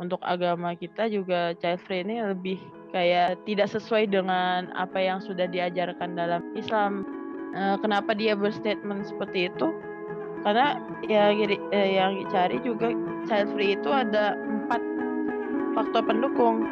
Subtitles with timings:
[0.00, 2.56] untuk agama kita juga child free ini lebih
[2.90, 7.04] kayak tidak sesuai dengan apa yang sudah diajarkan dalam Islam.
[7.52, 9.68] Uh, kenapa dia berstatement seperti itu?
[10.40, 12.96] Karena ya eh, yang dicari juga
[13.28, 14.80] child free itu ada empat
[15.76, 16.64] faktor pendukung.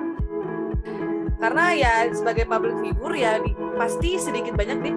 [1.39, 3.39] Karena ya sebagai public figure ya
[3.77, 4.97] pasti sedikit banyak dia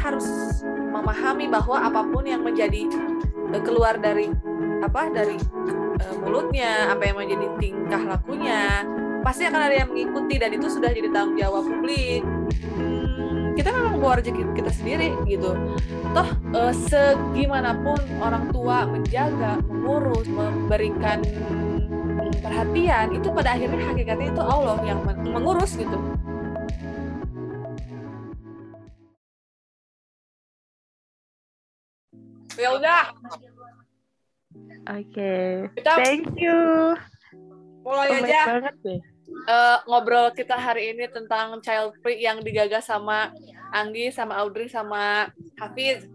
[0.00, 0.26] harus
[0.74, 2.88] memahami bahwa apa pun yang menjadi
[3.52, 4.32] eh, keluar dari
[4.80, 5.36] apa dari
[6.00, 8.88] uh, mulutnya, apa yang menjadi tingkah lakunya,
[9.20, 12.24] pasti akan ada yang mengikuti dan itu sudah jadi tanggung jawab publik.
[12.76, 15.52] Hmm, kita memang bawa rezeki kita sendiri gitu.
[16.16, 21.20] Toh uh, segimanapun orang tua menjaga, mengurus, memberikan
[22.40, 25.98] perhatian itu pada akhirnya hakikatnya itu Allah yang mengurus gitu.
[32.60, 33.16] Ya udah,
[34.88, 35.68] Oke.
[35.68, 35.84] Okay.
[35.84, 36.96] Thank you.
[37.84, 38.40] Mulai oh, aja.
[38.56, 39.00] Banget deh.
[39.46, 43.30] Uh, ngobrol kita hari ini tentang child free yang digagas sama
[43.70, 46.08] Anggi, sama Audrey, sama Hafiz.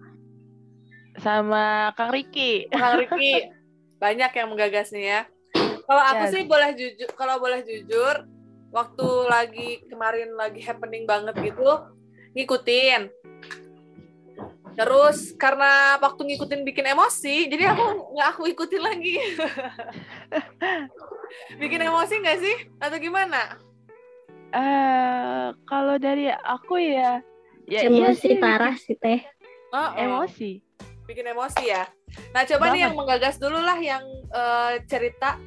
[1.21, 2.67] Sama Kang Riki.
[2.73, 3.49] Kang Riki.
[4.03, 5.21] Banyak yang menggagasnya ya.
[5.85, 6.33] Kalau aku yes.
[6.33, 8.25] sih boleh jujur, kalau boleh jujur,
[8.73, 11.85] waktu lagi kemarin lagi happening banget gitu,
[12.35, 13.07] ngikutin
[14.75, 19.15] Terus karena waktu ngikutin bikin emosi, jadi aku nggak aku ikutin lagi.
[21.63, 22.55] bikin emosi nggak sih?
[22.83, 23.55] Atau gimana?
[24.51, 27.23] Uh, kalau dari aku ya,
[27.67, 29.23] ya emosi iya parah sih teh.
[29.71, 29.89] Oh, oh.
[29.95, 30.59] Emosi.
[31.07, 31.87] Bikin emosi ya.
[32.35, 32.75] Nah coba Banget.
[32.75, 34.03] nih yang menggagas dulu lah yang
[34.35, 35.39] uh, cerita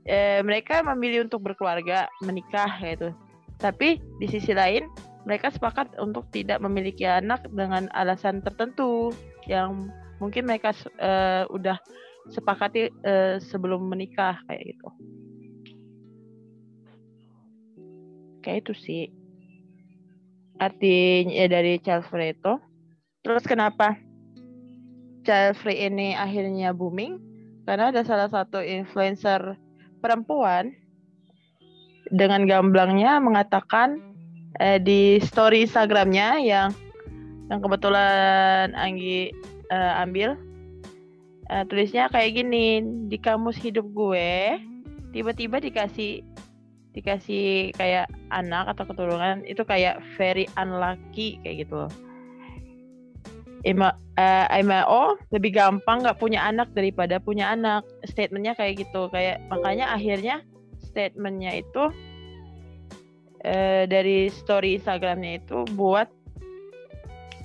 [0.05, 3.17] eh, mereka memilih untuk berkeluarga, menikah gitu.
[3.61, 4.89] Tapi di sisi lain
[5.29, 9.13] mereka sepakat untuk tidak memiliki anak dengan alasan tertentu
[9.45, 11.77] yang mungkin mereka uh, udah
[12.33, 14.89] sepakati uh, sebelum menikah kayak gitu.
[18.41, 19.03] Kayak itu sih
[20.61, 22.61] artinya dari child free itu.
[23.25, 23.97] Terus kenapa
[25.25, 27.17] child free ini akhirnya booming?
[27.65, 29.57] Karena ada salah satu influencer
[30.05, 30.77] perempuan
[32.13, 34.01] dengan gamblangnya mengatakan
[34.61, 36.75] eh, di story Instagramnya yang
[37.49, 39.31] yang kebetulan Anggi
[39.71, 40.35] eh, ambil
[41.49, 44.59] eh, tulisnya kayak gini di kamus hidup gue
[45.15, 46.23] tiba-tiba dikasih
[46.91, 51.87] dikasih kayak anak atau keturunan itu kayak very unlucky kayak gitu.
[51.87, 51.93] Loh.
[53.61, 57.85] Ima, uh, IMO lebih gampang nggak punya anak daripada punya anak.
[58.09, 59.13] Statementnya kayak gitu.
[59.13, 60.41] Kayak makanya akhirnya
[60.81, 61.93] statementnya itu
[63.45, 66.09] uh, dari story Instagramnya itu buat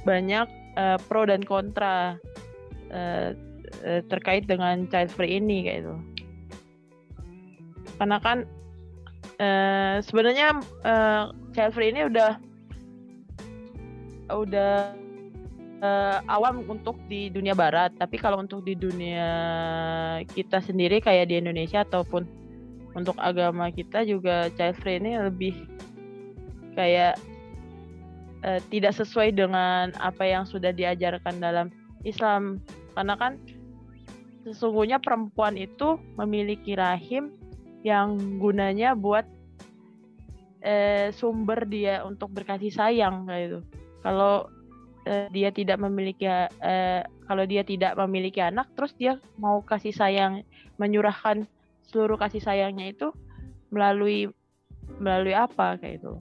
[0.07, 0.47] banyak
[0.79, 2.15] uh, pro dan kontra
[2.93, 3.29] uh,
[4.07, 5.95] terkait dengan child free ini kayak itu
[7.97, 8.37] karena kan
[9.39, 12.39] uh, sebenarnya uh, child free ini udah
[14.31, 14.95] udah
[15.83, 17.93] uh, awam untuk di dunia barat.
[17.95, 19.29] Tapi kalau untuk di dunia
[20.31, 22.25] kita sendiri kayak di Indonesia ataupun
[22.95, 25.55] untuk agama kita juga child free ini lebih
[26.75, 27.19] kayak
[28.69, 31.73] tidak sesuai dengan apa yang sudah diajarkan dalam
[32.05, 32.61] Islam.
[32.93, 33.41] Karena kan
[34.45, 37.33] sesungguhnya perempuan itu memiliki rahim
[37.85, 39.29] yang gunanya buat
[40.65, 43.59] eh, sumber dia untuk berkasih sayang kayak itu.
[44.01, 44.49] Kalau
[45.05, 50.41] eh, dia tidak memiliki eh, kalau dia tidak memiliki anak, terus dia mau kasih sayang
[50.81, 51.45] menyurahkan
[51.85, 53.13] seluruh kasih sayangnya itu
[53.69, 54.33] melalui
[54.97, 56.13] melalui apa kayak itu.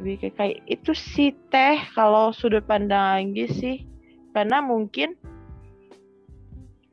[0.00, 3.76] Lebih kayak, kayak itu sih teh kalau sudut pandang Anggi sih
[4.32, 5.16] karena mungkin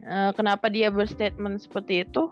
[0.03, 2.31] uh, kenapa dia berstatement seperti itu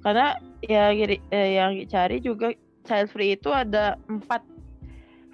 [0.00, 2.52] karena ya eh, yang dicari juga
[2.88, 4.42] child free itu ada empat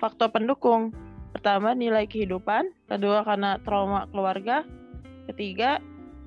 [0.03, 0.93] faktor pendukung.
[1.33, 4.65] Pertama nilai kehidupan kedua karena trauma keluarga
[5.29, 5.79] ketiga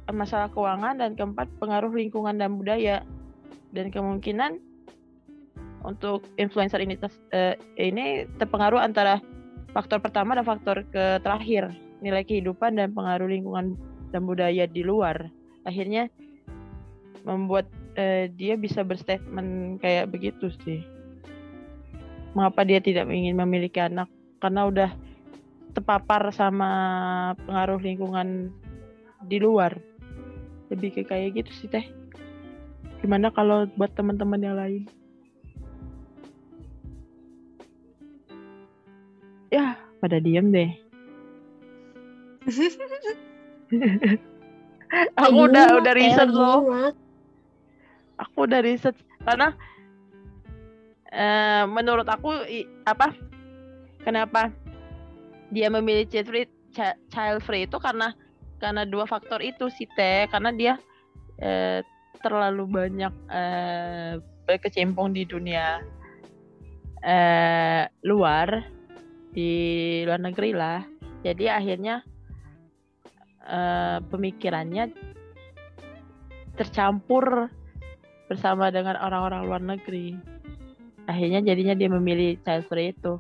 [0.10, 3.06] masalah keuangan dan keempat pengaruh lingkungan dan budaya.
[3.70, 4.58] Dan kemungkinan
[5.86, 9.22] untuk influencer ini uh, ini terpengaruh antara
[9.72, 11.70] faktor pertama dan faktor ke terakhir
[12.02, 13.78] nilai kehidupan dan pengaruh lingkungan
[14.10, 15.30] dan budaya di luar.
[15.70, 16.10] Akhirnya
[17.28, 20.80] membuat uh, dia bisa berstatement kayak begitu sih.
[22.32, 24.08] Mengapa dia tidak ingin memiliki anak?
[24.40, 24.90] Karena udah
[25.76, 26.72] terpapar sama
[27.44, 28.56] pengaruh lingkungan
[29.28, 29.76] di luar.
[30.72, 31.84] Lebih ke kayak gitu sih teh.
[33.04, 34.84] Gimana kalau buat teman-teman yang lain?
[39.50, 40.72] Ya pada diem deh.
[45.22, 46.66] Aku udah udah riset loh
[48.20, 48.96] aku udah riset.
[49.24, 49.56] Karena
[51.16, 52.36] uh, menurut aku
[52.84, 53.16] apa
[54.04, 54.52] kenapa
[55.50, 56.48] dia memilih child free
[57.10, 58.14] child free itu karena
[58.60, 60.74] karena dua faktor itu sih teh karena dia
[61.40, 61.82] eh,
[62.20, 64.14] terlalu banyak eh,
[64.44, 65.80] berkecimpung di dunia
[67.02, 68.68] eh, luar
[69.32, 69.52] di
[70.04, 70.84] luar negeri lah.
[71.24, 72.04] Jadi akhirnya
[73.48, 74.92] eh, pemikirannya
[76.60, 77.48] tercampur
[78.30, 80.14] bersama dengan orang-orang luar negeri.
[81.10, 83.18] Akhirnya jadinya dia memilih child free itu.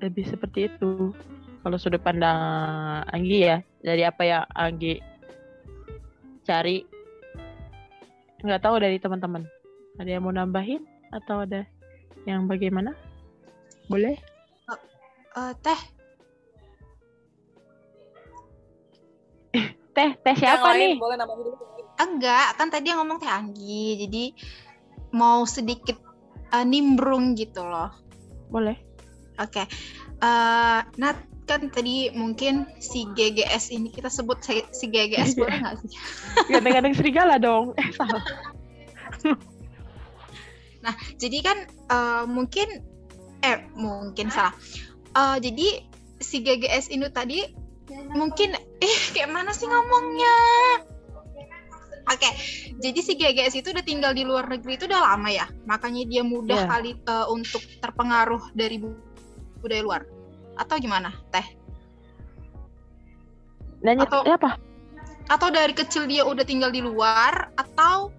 [0.00, 1.12] Lebih seperti itu.
[1.60, 4.96] Kalau sudut pandang Anggi ya dari apa yang Anggi
[6.48, 6.80] cari
[8.40, 9.44] nggak tahu dari teman-teman.
[10.00, 10.80] Ada yang mau nambahin
[11.12, 11.68] atau ada
[12.24, 12.96] yang bagaimana?
[13.92, 14.16] Boleh?
[14.64, 14.80] Uh,
[15.36, 15.80] uh, teh.
[19.90, 20.96] Teh teh siapa nih?
[20.96, 21.70] boleh nambahin dulu
[22.06, 24.24] enggak kan tadi yang ngomong teh Anggi jadi
[25.12, 25.98] mau sedikit
[26.54, 27.92] uh, nimbrung gitu loh
[28.48, 28.78] boleh
[29.38, 29.66] oke okay.
[30.22, 34.38] uh, Nat kan tadi mungkin si GGS ini kita sebut
[34.70, 35.90] si GGS boleh nggak sih?
[36.46, 37.74] Ganteng-ganteng serigala dong.
[37.74, 38.22] Eh salah.
[40.86, 41.58] nah jadi kan
[41.90, 42.86] uh, mungkin
[43.42, 44.54] eh mungkin salah.
[45.18, 45.82] Uh, jadi
[46.22, 47.42] si GGS ini tadi
[48.14, 48.54] mungkin
[48.86, 50.36] eh kayak mana sih ngomongnya?
[52.08, 52.32] Oke, okay.
[52.80, 56.24] jadi si GGS itu udah tinggal di luar negeri itu udah lama ya, makanya dia
[56.24, 56.70] mudah yeah.
[56.70, 58.80] kali uh, untuk terpengaruh dari
[59.60, 60.02] budaya luar?
[60.56, 61.44] Atau gimana teh?
[63.84, 64.56] Nanya atau apa?
[65.30, 68.10] atau dari kecil dia udah tinggal di luar atau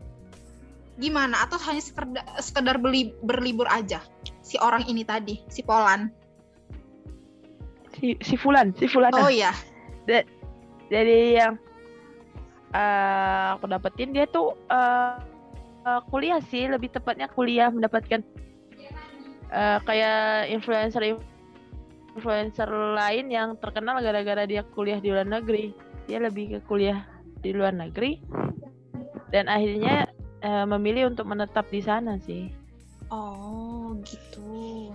[0.96, 1.44] gimana?
[1.44, 4.00] Atau hanya sekedar, sekedar beli berlibur aja?
[4.46, 6.08] Si orang ini tadi si Polan.
[8.00, 9.52] Si si Fulan si Fulan oh iya.
[10.08, 10.24] Da,
[10.88, 11.60] dari yang
[12.74, 15.20] uh, aku dapetin dia tuh uh,
[15.86, 18.24] uh, kuliah sih lebih tepatnya kuliah mendapatkan
[19.52, 21.20] uh, kayak influencer
[22.16, 25.72] influencer lain yang terkenal gara-gara dia kuliah di luar negeri.
[26.10, 27.08] Dia lebih ke kuliah
[27.40, 28.20] di luar negeri.
[29.32, 30.12] Dan akhirnya
[30.44, 32.52] uh, memilih untuk menetap di sana sih.
[33.08, 34.92] Oh gitu.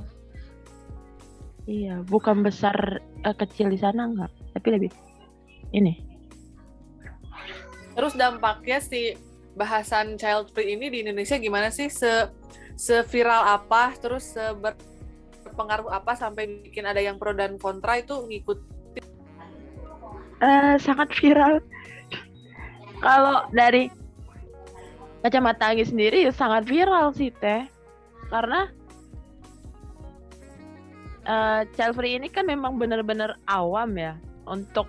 [1.67, 4.91] Iya bukan besar uh, kecil di sana enggak tapi lebih
[5.75, 5.99] ini
[7.97, 9.17] terus dampaknya si
[9.57, 12.29] bahasan child free ini di Indonesia gimana sih se
[12.77, 18.61] seviral apa terus berpengaruh apa sampai bikin ada yang pro dan kontra itu ngikut?
[20.45, 21.65] Uh, sangat viral.
[23.01, 23.89] Kalau dari
[25.25, 27.65] kacamata Anggi sendiri ya sangat viral sih teh,
[28.29, 28.69] karena
[31.25, 34.85] uh, child free ini kan memang benar-benar awam ya untuk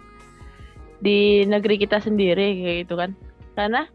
[1.02, 3.12] di negeri kita sendiri kayak gitu kan,
[3.54, 3.86] karena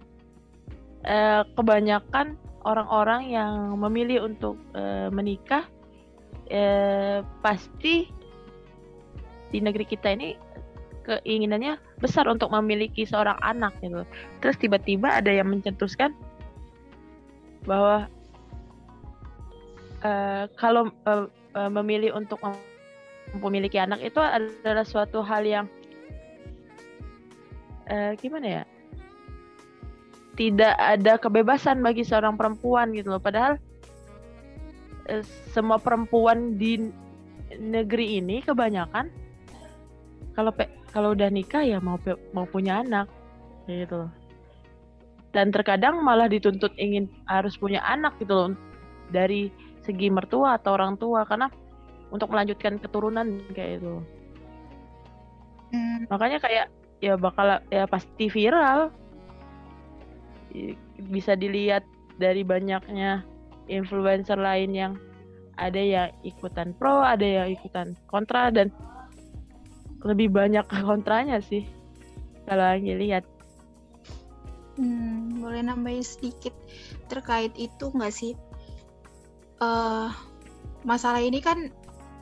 [1.06, 5.66] uh, kebanyakan orang-orang yang memilih untuk uh, menikah
[6.46, 8.06] eh, pasti
[9.50, 10.38] di negeri kita ini
[11.02, 14.06] keinginannya besar untuk memiliki seorang anak gitu.
[14.38, 16.14] Terus tiba-tiba ada yang mencetuskan
[17.66, 18.06] bahwa
[20.06, 21.26] uh, kalau uh,
[21.58, 22.38] uh, memilih untuk
[23.42, 25.66] memiliki anak itu adalah suatu hal yang
[27.88, 28.64] uh, gimana ya?
[30.32, 33.22] Tidak ada kebebasan bagi seorang perempuan gitu loh.
[33.22, 33.60] Padahal
[35.10, 36.78] Eh, semua perempuan di
[37.58, 39.10] negeri ini kebanyakan
[40.38, 40.54] kalau
[40.94, 41.98] kalau udah nikah ya mau
[42.30, 43.10] mau punya anak
[43.66, 44.06] gitu
[45.34, 48.50] dan terkadang malah dituntut ingin harus punya anak gitu loh
[49.10, 49.50] dari
[49.82, 51.50] segi mertua atau orang tua karena
[52.14, 53.98] untuk melanjutkan keturunan kayak itu
[55.74, 56.06] hmm.
[56.08, 56.66] makanya kayak
[57.02, 58.94] ya bakal ya pasti viral
[61.10, 61.82] bisa dilihat
[62.16, 63.26] dari banyaknya
[63.66, 64.92] influencer lain yang
[65.58, 68.72] ada yang ikutan pro, ada yang ikutan kontra dan
[70.06, 71.66] lebih banyak kontranya sih.
[72.46, 73.22] kalau Anggi lihat.
[74.74, 76.54] Hmm, boleh nambahin sedikit
[77.06, 78.32] terkait itu nggak sih?
[79.62, 80.10] Uh,
[80.82, 81.70] masalah ini kan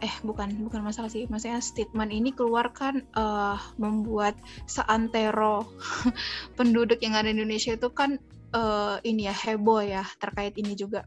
[0.00, 5.68] eh bukan bukan masalah sih, maksudnya statement ini keluar kan uh, membuat seantero
[6.58, 8.16] penduduk yang ada di Indonesia itu kan
[8.56, 11.04] uh, ini ya heboh ya terkait ini juga.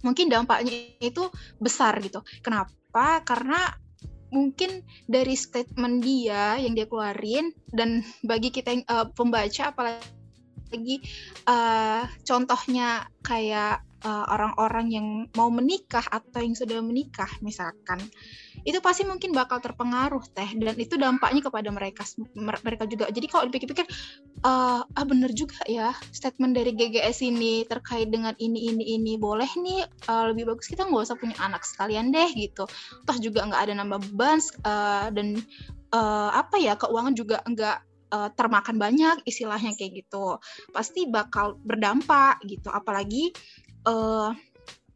[0.00, 1.28] Mungkin dampaknya itu
[1.60, 2.24] besar gitu.
[2.40, 3.20] Kenapa?
[3.26, 3.74] Karena
[4.30, 10.98] mungkin dari statement dia yang dia keluarin dan bagi kita yang uh, pembaca apalagi
[11.46, 15.06] uh, contohnya kayak Eh, orang-orang uh, yang
[15.40, 17.96] mau menikah atau yang sudah menikah misalkan
[18.60, 22.04] itu pasti mungkin bakal terpengaruh teh dan itu dampaknya kepada mereka
[22.36, 23.08] mereka juga.
[23.08, 23.88] Jadi kalau dipikir-pikir
[24.44, 29.48] uh, ah bener juga ya statement dari GGS ini terkait dengan ini ini ini boleh
[29.48, 32.68] nih uh, lebih bagus kita nggak usah punya anak sekalian deh gitu.
[33.08, 35.40] Toh juga nggak ada nambah beban uh, dan
[35.96, 37.78] uh, apa ya keuangan juga nggak
[38.12, 40.36] uh, termakan banyak istilahnya kayak gitu.
[40.70, 43.32] Pasti bakal berdampak gitu apalagi
[43.86, 44.34] uh,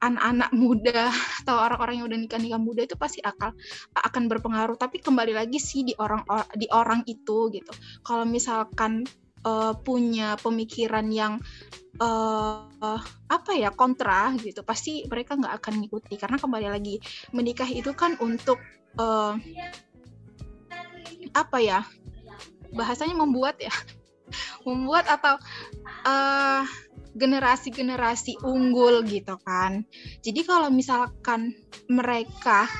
[0.01, 1.13] anak-anak muda
[1.45, 3.55] atau orang-orang yang udah nikah nikah muda itu pasti akan
[3.95, 4.77] akan berpengaruh.
[4.81, 6.25] Tapi kembali lagi sih di orang
[6.57, 7.73] di orang itu gitu.
[8.03, 9.05] Kalau misalkan
[9.45, 11.39] uh, punya pemikiran yang
[12.01, 16.17] uh, apa ya kontra gitu pasti mereka nggak akan ngikuti.
[16.17, 16.97] Karena kembali lagi
[17.37, 18.59] menikah itu kan untuk
[18.97, 19.37] uh,
[21.31, 21.87] apa ya
[22.75, 23.71] bahasanya membuat ya
[24.67, 25.39] membuat atau
[26.07, 26.63] uh,
[27.15, 29.83] generasi-generasi unggul gitu kan.
[30.23, 31.55] Jadi kalau misalkan
[31.91, 32.71] mereka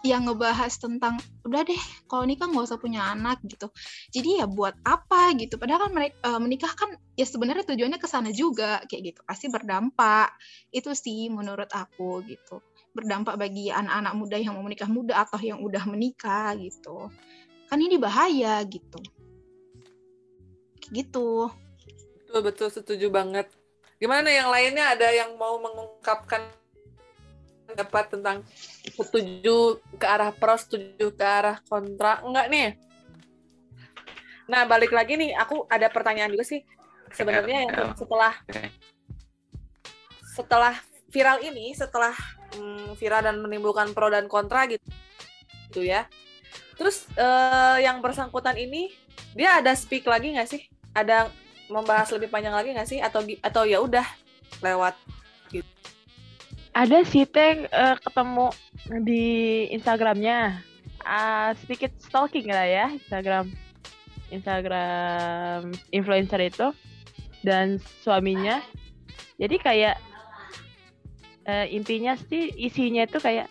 [0.00, 3.68] yang ngebahas tentang udah deh kalau nikah nggak usah punya anak gitu.
[4.08, 5.60] Jadi ya buat apa gitu.
[5.60, 9.20] Padahal kan mereka uh, menikah kan ya sebenarnya tujuannya ke sana juga kayak gitu.
[9.28, 10.32] Pasti berdampak.
[10.72, 12.64] Itu sih menurut aku gitu.
[12.96, 17.12] Berdampak bagi anak-anak muda yang mau menikah muda atau yang udah menikah gitu.
[17.68, 19.04] Kan ini bahaya gitu.
[20.88, 21.52] Gitu.
[22.24, 22.68] Betul betul.
[22.72, 23.52] Setuju banget
[24.00, 26.40] Gimana yang lainnya ada yang mau mengungkapkan
[27.68, 28.36] pendapat tentang
[28.96, 32.24] setuju ke arah pro, setuju ke arah kontra?
[32.24, 32.80] Enggak nih.
[34.48, 36.64] Nah, balik lagi nih, aku ada pertanyaan juga sih.
[37.12, 38.34] Sebenarnya yang setelah
[40.32, 40.74] setelah
[41.12, 42.16] viral ini, setelah
[42.56, 44.82] hmm, viral dan menimbulkan pro dan kontra gitu,
[45.68, 46.08] gitu ya.
[46.80, 48.88] Terus uh, yang bersangkutan ini
[49.36, 50.64] dia ada speak lagi nggak sih?
[50.96, 51.28] Ada
[51.70, 52.98] membahas lebih panjang lagi nggak sih?
[52.98, 54.04] Atau atau ya udah
[54.60, 54.98] lewat
[55.54, 55.70] gitu.
[56.74, 58.46] Ada sih teh uh, ketemu
[59.06, 59.24] di
[59.74, 60.66] Instagramnya.
[61.00, 63.48] Uh, sedikit stalking lah ya Instagram.
[64.30, 66.70] Instagram influencer itu
[67.42, 68.62] dan suaminya.
[69.40, 69.96] Jadi kayak
[71.48, 73.50] uh, intinya sih isinya itu kayak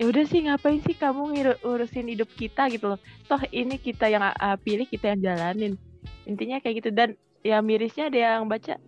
[0.00, 2.68] ya udah sih ngapain sih kamu ngurusin hidup kita?
[2.70, 3.00] gitu loh.
[3.26, 5.74] Toh ini kita yang uh, pilih kita yang jalanin
[6.28, 6.90] intinya kayak gitu.
[6.94, 8.78] Dan ya mirisnya ada yang baca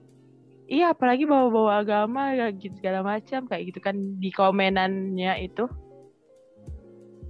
[0.64, 5.68] iya apalagi bawa-bawa agama ya gitu segala macam kayak gitu kan di komenannya itu.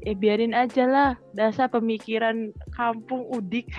[0.05, 3.73] Ya biarin aja lah dasar pemikiran kampung udik.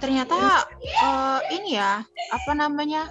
[0.00, 0.66] Ternyata
[1.04, 3.06] uh, ini ya apa namanya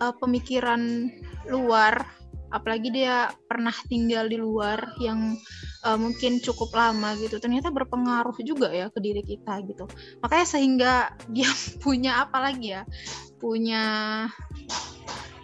[0.00, 1.10] uh, pemikiran
[1.50, 2.06] luar
[2.52, 5.40] apalagi dia pernah tinggal di luar yang
[5.88, 7.40] uh, mungkin cukup lama gitu.
[7.40, 9.88] Ternyata berpengaruh juga ya ke diri kita gitu.
[10.20, 10.92] Makanya sehingga
[11.34, 11.48] dia
[11.80, 12.84] punya apa lagi ya?
[13.40, 13.82] Punya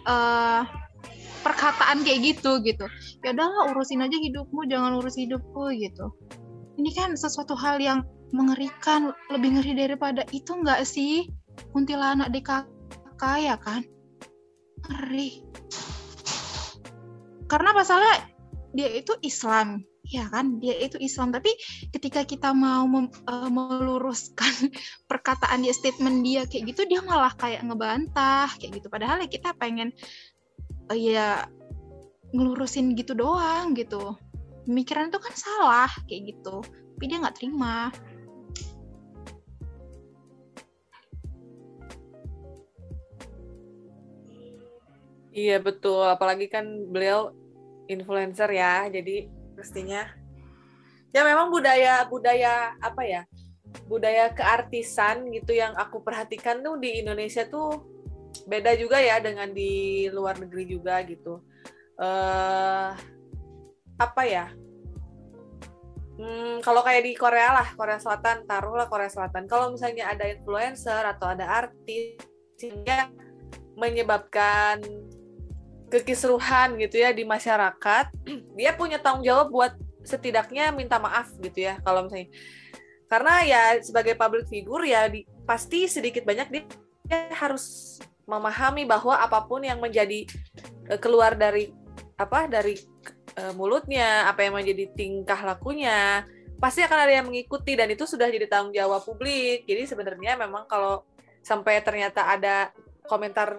[0.05, 0.61] uh,
[1.41, 2.85] perkataan kayak gitu gitu.
[3.25, 6.13] Ya udahlah urusin aja hidupmu jangan urus hidupku gitu.
[6.79, 11.27] Ini kan sesuatu hal yang mengerikan lebih ngeri daripada itu enggak sih?
[11.75, 13.83] Kuntilanak DKK ya kan?
[14.87, 15.43] Ngeri
[17.49, 18.29] karena masalah
[18.71, 20.57] dia itu Islam ya kan?
[20.57, 21.29] Dia itu Islam.
[21.29, 21.53] Tapi
[21.93, 24.73] ketika kita mau mem, uh, meluruskan
[25.09, 28.87] perkataan dia statement dia kayak gitu dia malah kayak ngebantah kayak gitu.
[28.89, 29.93] Padahal ya kita pengen
[30.89, 31.45] uh, ya
[32.33, 34.17] ngelurusin gitu doang gitu.
[34.65, 36.61] Pemikiran itu kan salah kayak gitu.
[36.65, 37.93] Tapi dia nggak terima
[45.29, 47.33] Iya betul, apalagi kan beliau
[47.85, 50.07] influencer ya, jadi pastinya
[51.09, 53.21] ya memang budaya budaya apa ya
[53.89, 57.81] budaya keartisan gitu yang aku perhatikan tuh di Indonesia tuh
[58.45, 61.41] beda juga ya dengan di luar negeri juga gitu.
[61.99, 62.93] Uh,
[63.99, 64.47] apa ya?
[66.19, 69.47] Hmm, kalau kayak di Korea lah, Korea Selatan, taruhlah Korea Selatan.
[69.47, 72.19] Kalau misalnya ada influencer atau ada artis
[72.59, 73.07] sehingga
[73.79, 74.83] menyebabkan
[75.89, 78.13] kekisruhan gitu ya di masyarakat
[78.57, 79.73] dia punya tanggung jawab buat
[80.05, 82.31] setidaknya minta maaf gitu ya kalau misalnya.
[83.09, 86.63] Karena ya sebagai public figure ya di, pasti sedikit banyak dia,
[87.33, 87.97] harus
[88.29, 90.29] memahami bahwa apa pun yang menjadi
[90.93, 91.73] uh, keluar dari
[92.21, 92.77] apa dari
[93.41, 96.21] uh, mulutnya apa yang menjadi tingkah lakunya
[96.61, 99.65] pasti akan ada yang mengikuti dan itu sudah jadi tanggung jawab publik.
[99.65, 101.01] Jadi sebenarnya memang kalau
[101.41, 102.69] sampai ternyata ada
[103.09, 103.57] komentar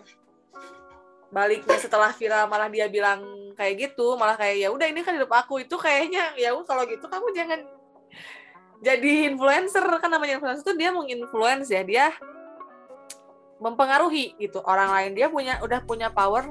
[1.31, 3.23] baliknya setelah viral malah dia bilang
[3.55, 5.63] kayak gitu malah kayak ya udah ini kan hidup aku.
[5.63, 7.61] Itu kayaknya ya kalau gitu kamu jangan
[8.83, 9.87] jadi influencer.
[10.03, 12.07] Kan namanya influencer itu dia menginfluence ya dia
[13.63, 14.59] mempengaruhi gitu.
[14.67, 16.51] Orang lain dia punya udah punya power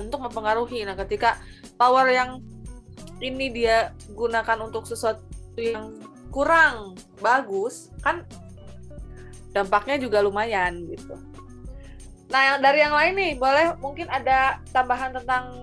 [0.00, 0.86] untuk mempengaruhi.
[0.88, 1.36] Nah ketika
[1.76, 2.40] power yang
[3.18, 5.22] ini dia gunakan untuk sesuatu
[5.58, 5.98] yang
[6.30, 8.22] kurang bagus kan
[9.50, 11.27] dampaknya juga lumayan gitu.
[12.28, 15.56] Nah, yang dari yang lain nih, boleh mungkin ada tambahan tentang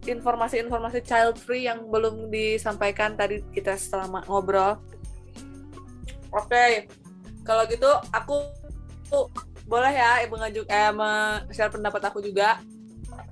[0.00, 4.80] informasi-informasi child free yang belum disampaikan tadi kita selama ngobrol.
[6.32, 6.72] Oke, okay.
[7.44, 8.48] kalau gitu aku
[9.68, 10.90] boleh ya ibu ngajuk eh
[11.52, 12.64] share pendapat aku juga.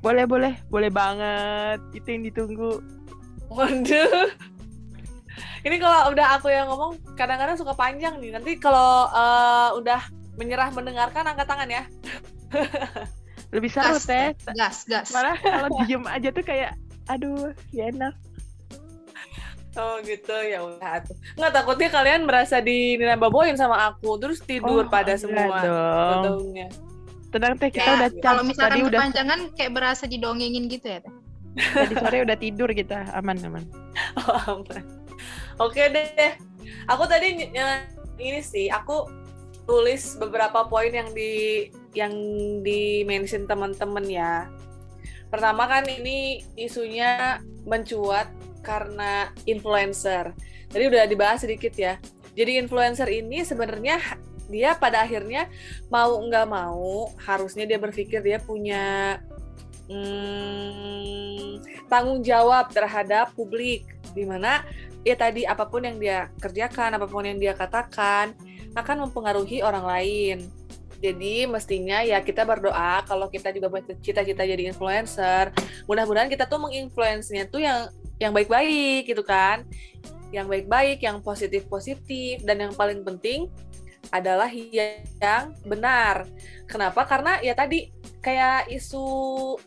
[0.05, 2.85] Boleh boleh boleh banget itu yang ditunggu.
[3.49, 4.29] Waduh
[5.67, 8.31] ini kalau udah aku yang ngomong kadang-kadang suka panjang nih.
[8.35, 10.01] Nanti kalau uh, udah
[10.39, 11.83] menyerah mendengarkan angkat tangan ya.
[13.55, 14.37] Lebih seru gas, teh.
[14.53, 15.09] Gas, gas.
[15.13, 16.77] Malah kalau diem aja tuh kayak
[17.09, 18.15] aduh, ya enak.
[19.79, 21.17] Oh gitu ya udah tuh.
[21.39, 25.63] Nggak takutnya kalian merasa dinilai baboin sama aku terus tidur oh, pada semua.
[25.63, 26.57] Dong.
[27.29, 31.15] Tenang teh kita ya, udah kalau misalkan tadi udah kayak berasa didongengin gitu ya teh.
[31.59, 33.65] Tadi sore udah tidur kita aman aman.
[34.19, 34.85] Oh aman.
[35.63, 36.37] Oke deh.
[36.91, 37.49] Aku tadi
[38.19, 39.07] ini sih, aku
[39.69, 42.15] tulis beberapa poin yang di yang
[42.63, 44.47] di mention teman-teman ya.
[45.29, 48.31] Pertama kan ini isunya mencuat
[48.63, 50.33] karena influencer.
[50.71, 51.99] Tadi udah dibahas sedikit ya.
[52.39, 53.99] Jadi influencer ini sebenarnya
[54.49, 55.51] dia pada akhirnya
[55.93, 59.19] mau nggak mau harusnya dia berpikir dia punya
[59.93, 63.85] hmm, tanggung jawab terhadap publik
[64.17, 64.65] di mana
[65.05, 68.33] ya tadi apa pun yang dia kerjakan, apa pun yang dia katakan
[68.77, 70.39] akan mempengaruhi orang lain.
[70.99, 73.71] Jadi mestinya ya kita berdoa kalau kita juga
[74.03, 75.55] cita-cita jadi influencer,
[75.87, 77.87] mudah-mudahan kita tuh menginfluence-nya tuh yang
[78.19, 79.63] yang baik-baik gitu kan.
[80.35, 83.47] Yang baik-baik, yang positif-positif dan yang paling penting
[84.11, 86.27] adalah yang benar.
[86.67, 87.07] Kenapa?
[87.07, 89.07] Karena ya tadi kayak isu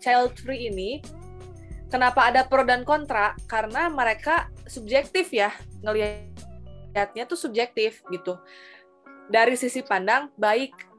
[0.04, 1.02] child free ini
[1.88, 5.52] kenapa ada pro dan kontra karena mereka subjektif ya
[5.84, 8.40] ngelihatnya tuh subjektif gitu
[9.32, 10.91] dari sisi pandang baik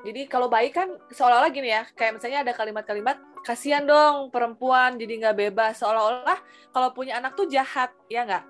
[0.00, 5.12] jadi kalau baik kan seolah-olah gini ya kayak misalnya ada kalimat-kalimat kasihan dong perempuan jadi
[5.20, 5.80] nggak bebas.
[5.80, 6.38] Seolah-olah
[6.72, 8.44] kalau punya anak tuh jahat ya nggak?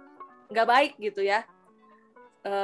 [0.50, 1.42] Nggak baik gitu ya.
[2.40, 2.54] E,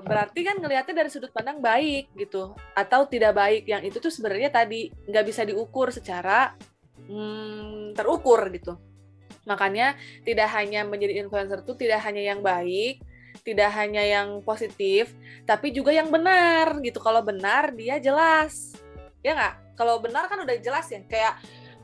[0.00, 3.66] berarti kan ngelihatnya dari sudut pandang baik gitu atau tidak baik.
[3.66, 6.54] Yang itu tuh sebenarnya tadi nggak bisa diukur secara
[7.10, 8.78] hmm, terukur gitu.
[9.44, 13.02] Makanya tidak hanya menjadi influencer itu tidak hanya yang baik,
[13.44, 15.12] tidak hanya yang positif,
[15.44, 16.98] tapi juga yang benar gitu.
[16.98, 18.72] Kalau benar dia jelas,
[19.20, 19.54] ya nggak?
[19.76, 21.04] Kalau benar kan udah jelas ya.
[21.04, 21.34] Kayak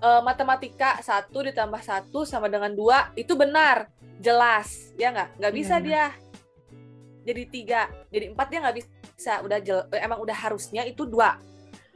[0.00, 5.36] uh, matematika satu ditambah satu sama dengan dua itu benar, jelas, ya nggak?
[5.36, 5.84] Nggak bisa hmm.
[5.84, 6.04] dia
[7.20, 9.32] jadi tiga, jadi empat dia nggak bisa.
[9.44, 11.36] Udah jel, emang udah harusnya itu dua.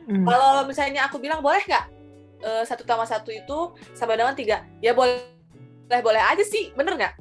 [0.04, 0.28] Hmm.
[0.28, 1.94] Kalau misalnya aku bilang boleh nggak
[2.44, 3.58] uh, satu tambah satu itu
[3.96, 5.24] sama dengan tiga ya boleh
[5.88, 7.14] boleh aja sih bener nggak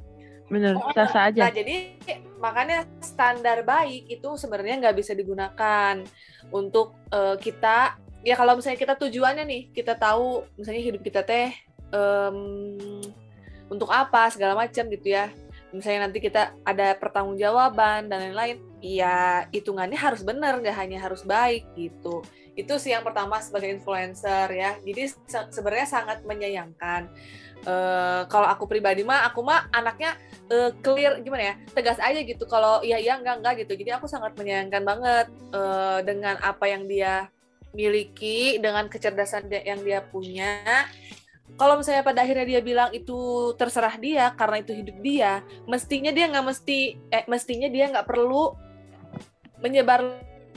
[0.52, 1.96] bener sah aja nah jadi
[2.44, 6.04] makanya standar baik itu sebenarnya nggak bisa digunakan
[6.52, 11.56] untuk uh, kita ya kalau misalnya kita tujuannya nih kita tahu misalnya hidup kita teh
[11.88, 13.00] um,
[13.72, 15.32] untuk apa segala macam gitu ya
[15.74, 21.66] misalnya nanti kita ada pertanggungjawaban dan lain-lain ya hitungannya harus benar nggak hanya harus baik
[21.74, 22.22] gitu.
[22.54, 24.78] Itu sih yang pertama sebagai influencer ya.
[24.86, 27.10] Jadi se sebenarnya sangat menyayangkan.
[27.64, 30.20] Uh, kalau aku pribadi mah aku mah anaknya
[30.52, 33.72] uh, clear gimana ya tegas aja gitu kalau iya iya enggak enggak gitu.
[33.80, 37.32] Jadi aku sangat menyayangkan banget uh, dengan apa yang dia
[37.74, 40.86] miliki dengan kecerdasan yang dia punya
[41.54, 45.32] kalau misalnya pada akhirnya dia bilang itu terserah dia karena itu hidup dia
[45.70, 46.78] mestinya dia nggak mesti
[47.14, 48.58] eh mestinya dia nggak perlu
[49.62, 50.02] menyebar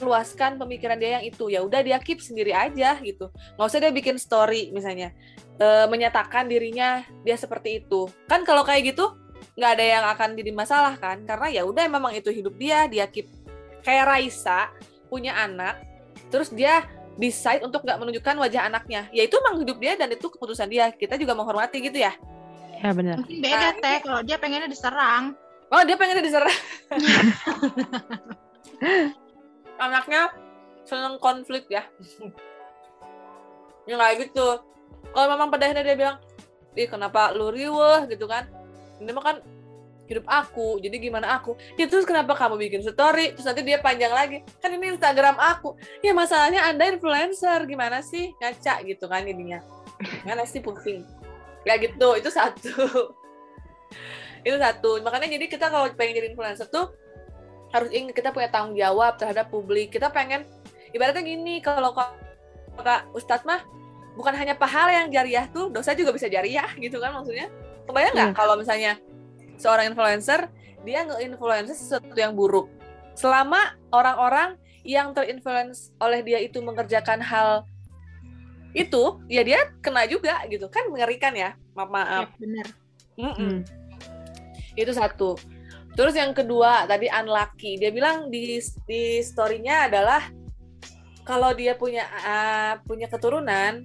[0.02, 1.50] luaskan pemikiran dia yang itu.
[1.50, 3.34] Ya udah dia keep sendiri aja gitu.
[3.58, 5.14] Nggak usah dia bikin story misalnya
[5.58, 8.10] e, menyatakan dirinya dia seperti itu.
[8.30, 9.18] Kan kalau kayak gitu
[9.58, 11.26] nggak ada yang akan jadi masalah kan?
[11.26, 13.30] Karena ya udah memang itu hidup dia dia keep.
[13.82, 14.70] Kayak Raisa
[15.08, 15.80] punya anak
[16.28, 16.84] terus dia
[17.18, 19.10] decide untuk nggak menunjukkan wajah anaknya.
[19.10, 20.94] Ya itu emang hidup dia dan itu keputusan dia.
[20.94, 22.14] Kita juga menghormati gitu ya.
[22.78, 23.18] Ya benar.
[23.20, 23.98] Mungkin beda teh.
[24.06, 25.34] kalau dia pengennya diserang.
[25.74, 26.60] oh dia pengen diserang.
[29.84, 30.32] Anaknya
[30.86, 31.84] seneng konflik ya.
[33.90, 34.62] Ya nggak gitu.
[35.12, 36.18] Kalau memang pada akhirnya dia bilang
[36.78, 38.06] ih kenapa lu riweh?
[38.14, 38.46] gitu kan.
[39.02, 39.38] Ini mah kan
[40.08, 41.60] hidup aku jadi gimana aku?
[41.76, 43.36] Ya terus kenapa kamu bikin story?
[43.36, 45.76] Terus nanti dia panjang lagi kan ini Instagram aku.
[46.00, 48.32] Ya masalahnya anda influencer gimana sih?
[48.40, 49.60] Ngaca gitu kan ininya
[50.24, 51.04] gimana sih pusing?
[51.68, 52.16] Ya gitu.
[52.16, 52.72] Itu satu.
[54.48, 55.04] Itu satu.
[55.04, 56.96] Makanya jadi kita kalau pengen jadi influencer tuh
[57.76, 59.92] harus ingat kita punya tanggung jawab terhadap publik.
[59.92, 60.48] Kita pengen
[60.96, 63.60] ibaratnya gini kalau kata Ustadz mah
[64.16, 67.52] bukan hanya pahala yang jariah tuh dosa juga bisa jariah gitu kan maksudnya?
[67.84, 68.38] Kebayang nggak Iya.
[68.38, 68.96] kalau misalnya
[69.58, 70.48] seorang influencer
[70.86, 72.70] dia nge-influence sesuatu yang buruk.
[73.18, 74.56] Selama orang-orang
[74.88, 77.68] yang terinfluence oleh dia itu mengerjakan hal
[78.72, 80.70] itu ya dia kena juga gitu.
[80.70, 81.58] Kan mengerikan ya?
[81.76, 82.68] Maaf maaf Ya, bener.
[83.18, 83.36] Mm-mm.
[83.36, 83.60] Hmm.
[84.78, 85.34] itu satu.
[85.98, 87.82] Terus yang kedua tadi unlucky.
[87.82, 90.22] Dia bilang di di storynya adalah
[91.26, 93.84] kalau dia punya uh, punya keturunan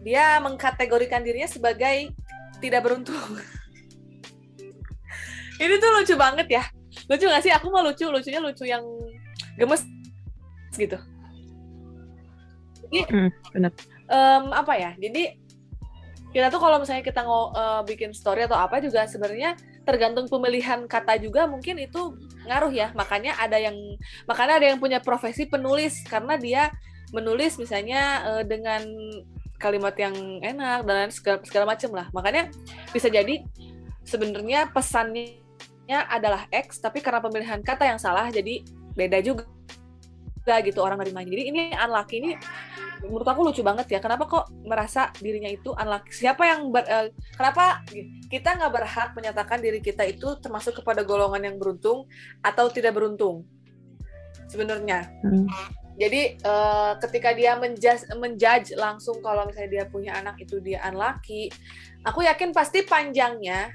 [0.00, 2.10] dia mengkategorikan dirinya sebagai
[2.58, 3.20] tidak beruntung
[5.60, 6.64] ini tuh lucu banget ya.
[7.06, 7.52] Lucu gak sih?
[7.52, 8.82] Aku mau lucu lucunya lucu yang
[9.60, 9.84] gemes
[10.74, 10.96] gitu.
[12.90, 13.72] Hmm, benar.
[14.10, 14.90] Em, apa ya?
[14.98, 15.38] Jadi
[16.30, 20.86] kita tuh kalau misalnya kita ngo eh, bikin story atau apa juga sebenarnya tergantung pemilihan
[20.86, 22.16] kata juga mungkin itu
[22.48, 22.90] ngaruh ya.
[22.96, 23.76] Makanya ada yang
[24.26, 26.02] makanya ada yang punya profesi penulis.
[26.08, 26.72] Karena dia
[27.14, 28.82] menulis misalnya eh, dengan
[29.60, 32.06] kalimat yang enak dan segala, segala macam lah.
[32.16, 32.48] Makanya
[32.90, 33.44] bisa jadi
[34.08, 35.49] sebenarnya pesannya
[35.94, 38.62] adalah X tapi karena pemilihan kata yang salah jadi
[38.94, 39.46] beda juga
[40.64, 41.30] gitu orang nerimanya.
[41.30, 42.30] Jadi ini unlucky ini
[43.04, 43.98] menurut aku lucu banget ya.
[44.02, 46.10] Kenapa kok merasa dirinya itu unlucky?
[46.12, 47.84] Siapa yang ber- eh, kenapa
[48.28, 52.08] kita nggak berhak menyatakan diri kita itu termasuk kepada golongan yang beruntung
[52.40, 53.46] atau tidak beruntung?
[54.50, 55.06] Sebenarnya.
[55.22, 55.46] Hmm.
[56.00, 61.52] jadi eh, ketika dia menjudge, menjudge langsung kalau misalnya dia punya anak itu dia unlucky
[62.04, 63.68] aku yakin pasti panjangnya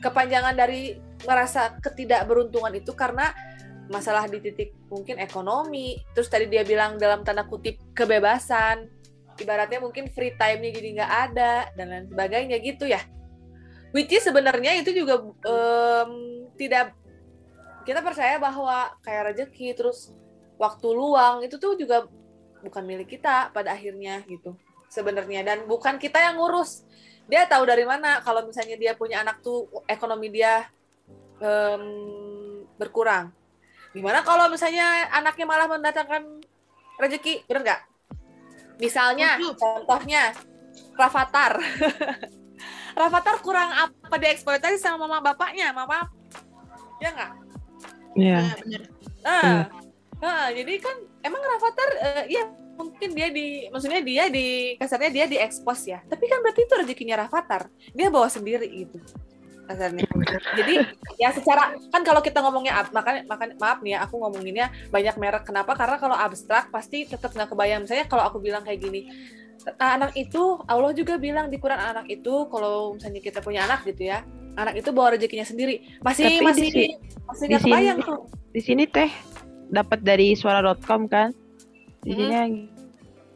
[0.00, 3.32] kepanjangan dari merasa ketidakberuntungan itu karena
[3.90, 5.98] masalah di titik mungkin ekonomi.
[6.14, 8.86] Terus tadi dia bilang dalam tanda kutip kebebasan.
[9.36, 13.02] Ibaratnya mungkin free time-nya jadi nggak ada dan lain sebagainya gitu ya.
[13.90, 16.10] Which is sebenarnya itu juga em,
[16.54, 16.94] tidak
[17.82, 20.14] kita percaya bahwa kayak rezeki terus
[20.60, 22.06] waktu luang itu tuh juga
[22.60, 24.54] bukan milik kita pada akhirnya gitu
[24.86, 25.42] sebenarnya.
[25.42, 26.86] Dan bukan kita yang ngurus.
[27.26, 28.22] Dia tahu dari mana.
[28.22, 30.68] Kalau misalnya dia punya anak tuh ekonomi dia
[31.40, 31.82] em,
[32.76, 33.32] berkurang
[33.90, 36.44] gimana kalau misalnya anaknya malah mendatangkan
[37.00, 37.80] rezeki bener nggak
[38.78, 39.58] misalnya Setuju.
[39.58, 40.22] contohnya
[40.94, 41.58] Rafathar
[43.00, 46.06] Rafathar kurang apa dieksploitasi sama mama bapaknya mama
[47.02, 47.50] ya nggak
[48.18, 48.38] Iya.
[48.42, 48.82] Ya, bener.
[49.22, 49.60] Nah,
[50.18, 52.44] nah, jadi kan emang Rafathar eh, iya
[52.80, 56.00] mungkin dia di maksudnya dia di kasarnya dia diekspos ya.
[56.08, 57.70] Tapi kan berarti itu rezekinya Rafathar.
[57.94, 58.98] Dia bawa sendiri gitu.
[59.70, 60.02] Kasarnya.
[60.58, 60.74] Jadi
[61.14, 65.46] ya secara kan kalau kita ngomongnya makan makan maaf nih ya aku ngomonginnya banyak merek.
[65.46, 65.78] Kenapa?
[65.78, 67.86] Karena kalau abstrak pasti tetap nggak kebayang.
[67.86, 69.06] Misalnya kalau aku bilang kayak gini,
[69.78, 74.10] anak itu Allah juga bilang di Quran anak itu kalau misalnya kita punya anak gitu
[74.10, 74.26] ya,
[74.58, 75.86] anak itu bawa rezekinya sendiri.
[76.02, 78.20] Masih Tapi di masih si- masih di nggak sini- tuh.
[78.50, 79.10] Di sini teh
[79.70, 81.30] dapat dari suara.com kan.
[82.02, 82.26] Di Hmm.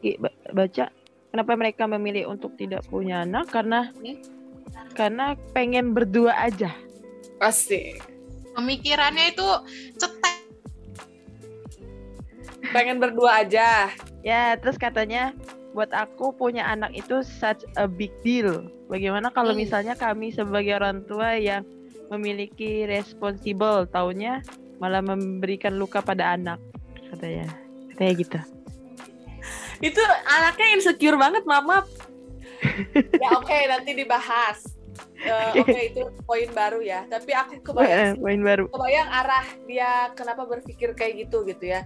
[0.03, 0.91] sini ba- baca
[1.31, 4.19] kenapa mereka memilih untuk tidak punya anak karena Hmm.
[4.95, 6.71] Karena pengen berdua aja.
[7.39, 7.99] Pasti.
[8.55, 9.47] Pemikirannya itu
[9.99, 10.35] cetek.
[12.73, 13.87] pengen berdua aja.
[14.27, 15.31] Ya, terus katanya
[15.75, 18.67] buat aku punya anak itu such a big deal.
[18.91, 19.63] Bagaimana kalau Hmm.
[19.63, 21.63] misalnya kami sebagai orang tua yang
[22.11, 24.43] memiliki responsible, taunya
[24.83, 26.59] malah memberikan luka pada anak,
[27.15, 27.47] katanya.
[27.95, 28.39] Katanya gitu.
[29.79, 31.87] Itu anaknya insecure banget, mama.
[33.17, 34.63] Ya oke, nanti dibahas.
[35.19, 37.03] Eh, oke, itu poin baru ya.
[37.09, 38.65] Tapi aku kebayang, Poin baru.
[38.71, 41.83] kebayang arah dia kenapa berpikir kayak gitu gitu ya.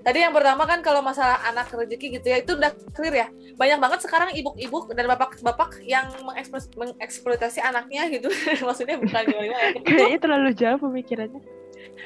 [0.00, 3.26] Tadi yang pertama kan kalau masalah anak rezeki gitu ya, itu udah clear ya.
[3.56, 8.28] Banyak banget sekarang ibu-ibu dan bapak-bapak yang mengeksploitasi, mengeksploitasi anaknya gitu.
[8.68, 9.68] Maksudnya bukan gimana ya.
[9.80, 11.40] Kayaknya terlalu jauh pemikirannya.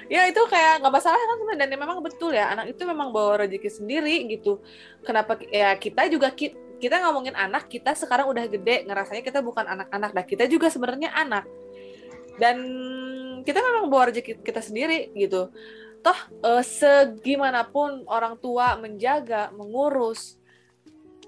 [0.06, 3.40] ya itu kayak nggak masalah kan sebenarnya dan memang betul ya anak itu memang bawa
[3.42, 4.60] rezeki sendiri gitu
[5.00, 9.64] kenapa ya kita juga ki- kita ngomongin anak kita sekarang udah gede ngerasanya kita bukan
[9.64, 10.10] anak-anak.
[10.12, 11.48] Dah kita juga sebenarnya anak.
[12.36, 12.60] Dan
[13.40, 15.48] kita memang bawa rezeki kita sendiri gitu.
[16.04, 20.36] Toh uh, segimanapun orang tua menjaga mengurus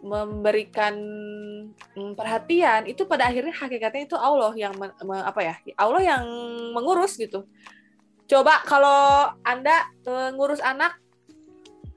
[0.05, 0.93] memberikan
[1.97, 6.25] mm, perhatian itu pada akhirnya hakikatnya itu Allah yang me, apa ya Allah yang
[6.77, 7.49] mengurus gitu.
[8.29, 11.01] Coba kalau anda uh, ngurus anak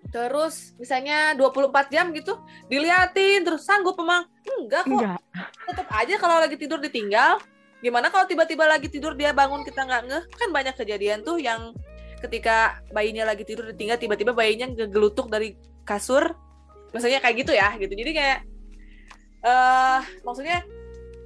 [0.09, 4.25] terus misalnya 24 jam gitu diliatin terus sanggup emang?
[4.57, 4.93] Enggak kok.
[4.93, 5.19] Enggak.
[5.69, 7.37] tetap aja kalau lagi tidur ditinggal.
[7.79, 10.23] Gimana kalau tiba-tiba lagi tidur dia bangun kita nggak ngeh?
[10.35, 11.71] Kan banyak kejadian tuh yang
[12.19, 15.55] ketika bayinya lagi tidur ditinggal tiba-tiba bayinya ngegelutuk dari
[15.87, 16.35] kasur.
[16.91, 17.93] Misalnya kayak gitu ya gitu.
[17.93, 18.39] Jadi kayak
[19.45, 20.65] uh, maksudnya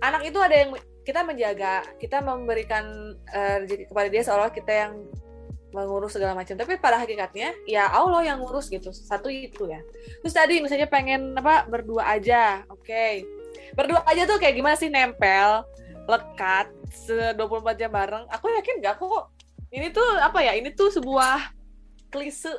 [0.04, 4.92] anak itu ada yang kita menjaga kita memberikan uh, kepada dia seolah kita yang
[5.74, 6.54] mengurus segala macam.
[6.54, 8.94] Tapi pada hakikatnya ya Allah yang ngurus gitu.
[8.94, 9.82] Satu itu ya.
[10.22, 12.64] Terus tadi misalnya pengen apa berdua aja.
[12.70, 12.88] Oke.
[12.88, 13.14] Okay.
[13.74, 14.88] berdua aja tuh kayak gimana sih?
[14.88, 15.66] Nempel
[16.06, 18.30] lekat se 24 jam bareng.
[18.30, 19.34] Aku yakin gak kok?
[19.74, 20.54] Ini tuh apa ya?
[20.54, 21.52] Ini tuh sebuah
[22.14, 22.54] klise.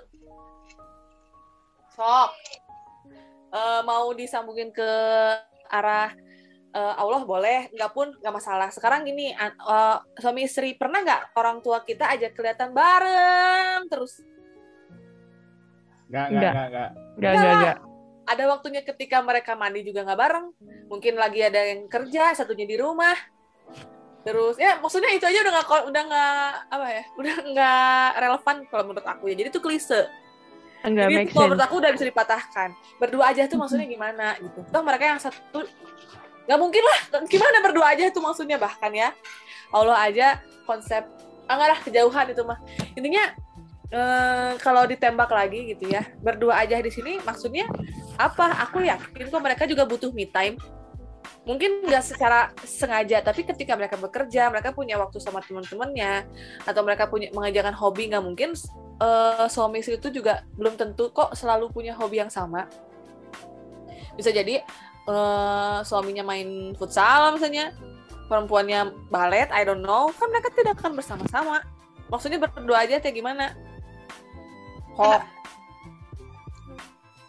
[1.95, 2.31] Sok.
[3.55, 4.91] Uh, mau disambungin ke
[5.71, 6.11] arah
[6.75, 8.69] uh, Allah boleh, nggak pun nggak masalah.
[8.75, 14.21] Sekarang gini, uh, suami istri pernah nggak orang tua kita aja kelihatan bareng terus?
[16.11, 16.91] Nggak, nggak, nggak, nggak.
[17.17, 17.79] Nggak, nggak,
[18.25, 20.47] Ada waktunya ketika mereka mandi juga nggak bareng.
[20.91, 23.17] Mungkin lagi ada yang kerja, satunya di rumah.
[24.25, 28.83] Terus ya maksudnya itu aja udah nggak udah nggak apa ya, udah nggak relevan kalau
[28.91, 29.35] menurut aku ya.
[29.39, 30.09] Jadi itu klise.
[30.85, 32.69] Enggak Jadi kalau menurut aku udah bisa dipatahkan.
[33.01, 34.61] Berdua aja tuh maksudnya gimana gitu.
[34.69, 35.65] Toh mereka yang satu
[36.45, 37.01] nggak mungkin lah.
[37.27, 39.13] Gimana berdua aja itu maksudnya bahkan ya.
[39.75, 40.27] Allah aja
[40.69, 41.03] konsep
[41.49, 42.59] ah, lah kejauhan itu mah.
[42.97, 43.35] Intinya
[43.91, 47.69] eh, kalau ditembak lagi gitu ya berdua aja di sini maksudnya
[48.17, 48.65] apa?
[48.69, 50.57] Aku yakin kok mereka juga butuh me time.
[51.45, 56.25] Mungkin nggak secara sengaja tapi ketika mereka bekerja mereka punya waktu sama teman-temannya
[56.65, 58.57] atau mereka punya mengajarkan hobi nggak mungkin
[58.97, 62.65] uh, suami istri itu juga belum tentu kok selalu punya hobi yang sama.
[64.17, 64.65] Bisa jadi
[65.09, 67.73] uh, suaminya main futsal misalnya
[68.29, 70.11] perempuannya balet I don't know.
[70.17, 71.65] Kan mereka tidak akan bersama-sama.
[72.09, 73.53] Maksudnya berdua aja kayak gimana?
[74.97, 75.23] Kok?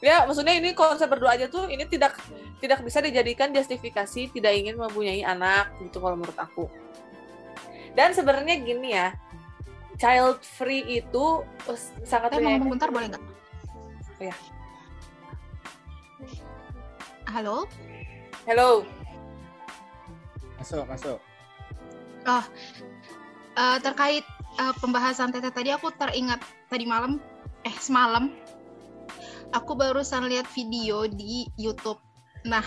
[0.03, 2.19] Ya maksudnya ini konsep berdua aja tuh ini tidak
[2.61, 6.69] tidak bisa dijadikan justifikasi tidak ingin mempunyai anak gitu kalau menurut aku.
[7.95, 9.15] Dan sebenarnya gini ya
[9.95, 11.41] child free itu
[12.03, 13.23] sangat eh, mau ngomong bentar boleh nggak?
[14.19, 14.35] Ya.
[17.36, 17.67] Halo?
[18.48, 18.88] Halo.
[20.56, 21.19] Masuk, masuk.
[22.24, 22.45] Oh,
[23.60, 24.24] uh, terkait
[24.56, 26.39] uh, pembahasan Tete tadi aku teringat
[26.71, 27.19] tadi malam,
[27.67, 28.32] eh semalam,
[29.52, 32.00] aku barusan lihat video di YouTube.
[32.48, 32.63] Nah,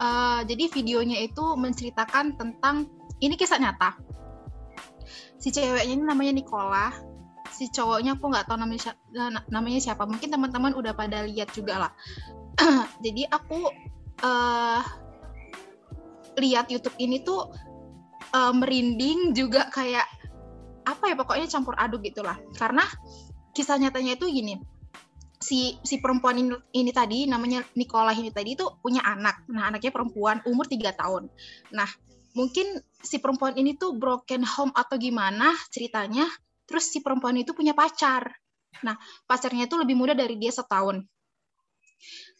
[0.00, 2.88] uh, jadi videonya itu menceritakan tentang
[3.20, 4.00] ini kisah nyata.
[5.36, 6.96] Si ceweknya ini namanya Nicola,
[7.52, 8.96] si cowoknya aku nggak tahu namanya
[9.52, 10.08] namanya siapa.
[10.08, 11.92] Mungkin teman-teman udah pada lihat juga lah.
[13.04, 13.68] jadi aku
[14.24, 14.82] uh,
[16.36, 17.48] lihat YouTube ini tuh
[18.36, 20.06] uh, merinding juga kayak
[20.84, 22.82] apa ya pokoknya campur aduk gitulah karena
[23.52, 24.56] kisah nyatanya itu gini
[25.40, 29.48] si si perempuan ini, ini tadi namanya Nicola ini tadi itu punya anak.
[29.48, 31.32] Nah anaknya perempuan umur 3 tahun.
[31.72, 31.88] Nah
[32.36, 36.28] mungkin si perempuan ini tuh broken home atau gimana ceritanya
[36.68, 38.36] terus si perempuan itu punya pacar.
[38.84, 41.08] Nah pacarnya itu lebih muda dari dia setahun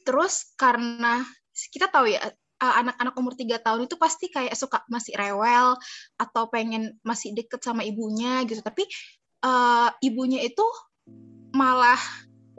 [0.03, 1.25] terus karena
[1.73, 2.21] kita tahu ya
[2.61, 5.81] anak-anak umur tiga tahun itu pasti kayak suka masih rewel
[6.21, 8.61] atau pengen masih deket sama ibunya gitu.
[8.61, 8.85] Tapi
[9.41, 10.65] uh, ibunya itu
[11.57, 11.97] malah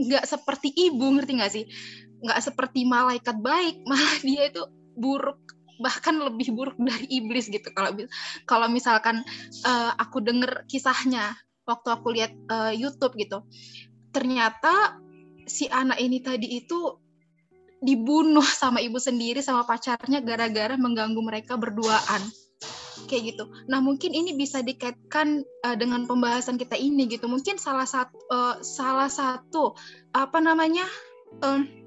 [0.02, 1.66] nggak seperti ibu ngerti nggak sih?
[2.26, 4.66] Nggak seperti malaikat baik malah dia itu
[4.98, 5.38] buruk
[5.82, 7.70] bahkan lebih buruk dari iblis gitu.
[7.70, 7.94] Kalau
[8.50, 9.22] kalau misalkan
[9.66, 13.46] uh, aku denger kisahnya waktu aku lihat uh, YouTube gitu
[14.12, 15.00] ternyata
[15.48, 17.00] si anak ini tadi itu
[17.82, 22.22] dibunuh sama ibu sendiri sama pacarnya gara-gara mengganggu mereka berduaan
[23.10, 23.50] kayak gitu.
[23.68, 27.28] Nah mungkin ini bisa dikaitkan uh, dengan pembahasan kita ini gitu.
[27.28, 29.76] Mungkin salah satu uh, salah satu
[30.16, 30.86] apa namanya
[31.44, 31.81] um,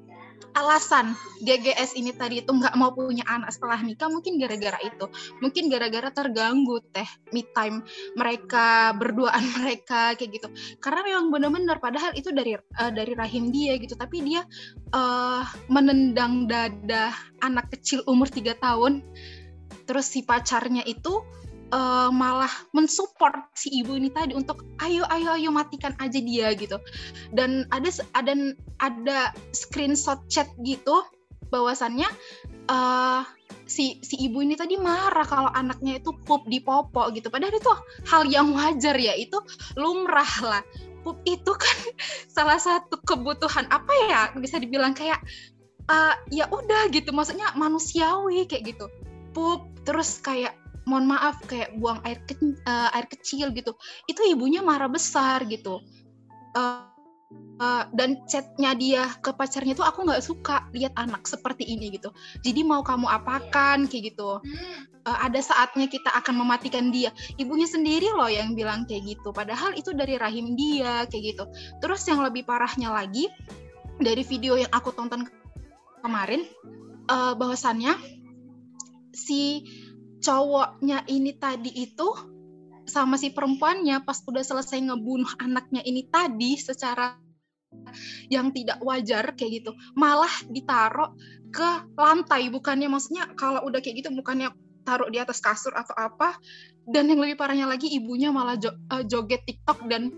[0.55, 5.07] alasan GGS ini tadi itu nggak mau punya anak setelah nikah mungkin gara-gara itu.
[5.43, 7.83] Mungkin gara-gara terganggu teh me time
[8.15, 10.49] mereka berduaan mereka kayak gitu.
[10.79, 13.99] Karena memang benar-benar padahal itu dari uh, dari rahim dia gitu.
[13.99, 14.47] Tapi dia
[14.95, 17.11] uh, menendang dada
[17.43, 19.03] anak kecil umur tiga tahun
[19.85, 21.21] terus si pacarnya itu
[21.73, 26.77] uh, malah mensupport si ibu ini tadi untuk ayo ayo ayo matikan aja dia gitu.
[27.33, 28.35] Dan ada ada
[28.83, 29.19] ada
[29.55, 31.07] screenshot chat gitu
[31.49, 32.09] bahwasannya
[32.69, 33.23] uh,
[33.65, 37.31] si si ibu ini tadi marah kalau anaknya itu pup di popo gitu.
[37.31, 37.73] Padahal itu
[38.11, 39.39] hal yang wajar ya itu
[39.79, 40.63] lumrah lah.
[41.05, 41.77] Pup itu kan
[42.37, 45.21] salah satu kebutuhan apa ya bisa dibilang kayak
[45.89, 48.87] uh, ya udah gitu maksudnya manusiawi kayak gitu.
[49.33, 52.37] Pup terus kayak mohon maaf kayak buang air ke,
[52.69, 53.77] uh, air kecil gitu.
[54.09, 55.81] Itu ibunya marah besar gitu.
[56.55, 56.87] Uh,
[57.59, 62.13] uh, dan chatnya dia ke pacarnya tuh aku nggak suka lihat anak seperti ini gitu.
[62.45, 64.41] Jadi mau kamu apakan kayak gitu.
[65.05, 67.11] Uh, ada saatnya kita akan mematikan dia.
[67.37, 69.33] Ibunya sendiri loh yang bilang kayak gitu.
[69.35, 71.45] Padahal itu dari rahim dia kayak gitu.
[71.81, 73.29] Terus yang lebih parahnya lagi
[73.99, 75.27] dari video yang aku tonton
[76.03, 76.45] kemarin
[77.09, 77.95] uh, bahwasannya
[79.15, 79.63] si
[80.25, 82.09] cowoknya ini tadi itu
[82.89, 87.17] sama si perempuannya pas udah selesai ngebunuh anaknya ini tadi secara
[88.33, 91.13] yang tidak wajar kayak gitu malah ditaruh
[91.55, 92.51] ke lantai.
[92.51, 94.51] Bukannya maksudnya kalau udah kayak gitu bukannya
[94.83, 96.39] taruh di atas kasur atau apa.
[96.85, 100.13] Dan yang lebih parahnya lagi ibunya malah uh, joget TikTok dan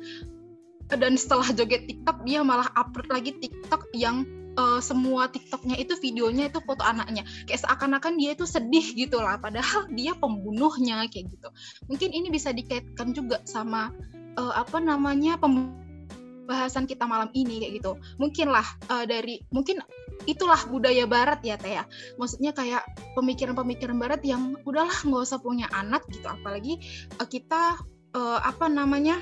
[0.91, 6.51] dan setelah joget TikTok dia malah upload lagi TikTok yang uh, semua TikToknya itu videonya
[6.51, 7.23] itu foto anaknya.
[7.47, 11.49] Kayak seakan-akan dia itu sedih gitu lah padahal dia pembunuhnya kayak gitu.
[11.87, 13.93] Mungkin ini bisa dikaitkan juga sama
[14.41, 17.93] uh, apa namanya pembahasan kita malam ini kayak gitu.
[18.19, 19.81] Mungkinlah uh, dari mungkin
[20.25, 21.85] itulah budaya barat ya teh ya.
[22.17, 22.83] Maksudnya kayak
[23.15, 26.27] pemikiran-pemikiran barat yang udahlah nggak usah punya anak gitu.
[26.27, 26.81] Apalagi
[27.21, 27.77] uh, kita
[28.17, 29.21] uh, apa namanya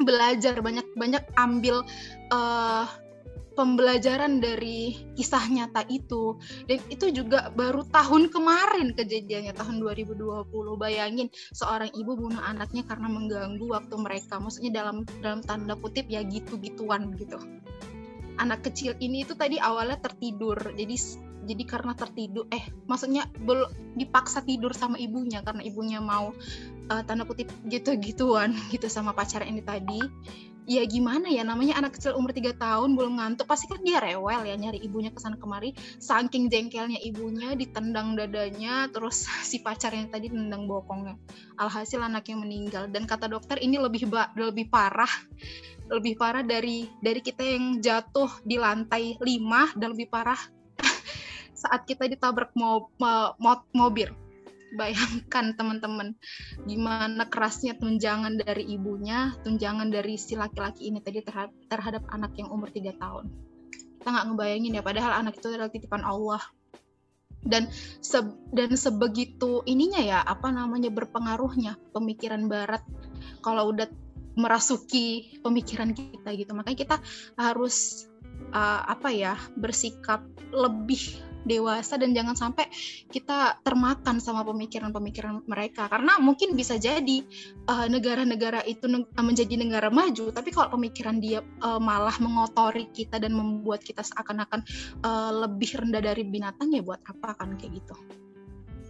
[0.00, 1.84] belajar banyak banyak ambil
[2.32, 2.86] uh,
[3.54, 6.38] pembelajaran dari kisah nyata itu.
[6.66, 13.08] Dan itu juga baru tahun kemarin kejadiannya tahun 2020 bayangin seorang ibu bunuh anaknya karena
[13.10, 14.38] mengganggu waktu mereka.
[14.38, 17.38] Maksudnya dalam dalam tanda kutip ya gitu-gituan gitu.
[18.40, 20.56] Anak kecil ini itu tadi awalnya tertidur.
[20.72, 20.96] Jadi
[21.40, 26.36] jadi karena tertidur eh maksudnya belum dipaksa tidur sama ibunya karena ibunya mau
[26.92, 30.00] uh, tanda kutip gitu-gituan gitu sama pacar ini tadi
[30.70, 31.42] ya gimana ya?
[31.42, 35.10] Namanya anak kecil umur 3 tahun belum ngantuk pasti kan dia rewel ya nyari ibunya
[35.10, 35.74] ke sana kemari.
[35.98, 41.18] Saking jengkelnya ibunya ditendang dadanya terus si pacarnya tadi tendang bokongnya.
[41.58, 42.86] Alhasil anaknya meninggal.
[42.86, 44.06] Dan kata dokter ini lebih
[44.38, 45.10] lebih parah.
[45.90, 50.38] Lebih parah dari dari kita yang jatuh di lantai 5 dan lebih parah
[51.66, 54.29] saat kita ditabrak mo, mo, mo, mobil
[54.74, 56.14] bayangkan teman-teman
[56.66, 62.50] gimana kerasnya tunjangan dari ibunya, tunjangan dari si laki-laki ini tadi terhadap, terhadap anak yang
[62.50, 63.26] umur 3 tahun.
[64.00, 66.40] Kita nggak ngebayangin ya, padahal anak itu adalah titipan Allah.
[67.40, 67.72] Dan
[68.04, 68.20] se
[68.52, 72.84] dan sebegitu ininya ya, apa namanya berpengaruhnya pemikiran barat
[73.40, 73.88] kalau udah
[74.36, 76.52] merasuki pemikiran kita gitu.
[76.52, 76.96] Makanya kita
[77.40, 78.08] harus
[78.52, 80.20] uh, apa ya, bersikap
[80.52, 82.68] lebih dewasa dan jangan sampai
[83.08, 85.88] kita termakan sama pemikiran-pemikiran mereka.
[85.88, 87.24] Karena mungkin bisa jadi
[87.68, 93.20] uh, negara-negara itu neg menjadi negara maju tapi kalau pemikiran dia uh, malah mengotori kita
[93.20, 94.64] dan membuat kita seakan-akan
[95.04, 97.94] uh, lebih rendah dari binatang ya buat apa kan kayak gitu.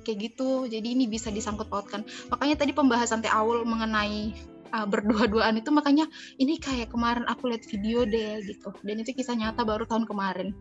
[0.07, 0.51] Kayak gitu.
[0.67, 2.07] Jadi ini bisa disangkut pautkan.
[2.33, 4.33] Makanya tadi pembahasan teh awal mengenai
[4.73, 6.07] uh, berdua-duaan itu makanya
[6.39, 8.71] ini kayak kemarin aku lihat video deh gitu.
[8.81, 10.57] Dan itu kisah nyata baru tahun kemarin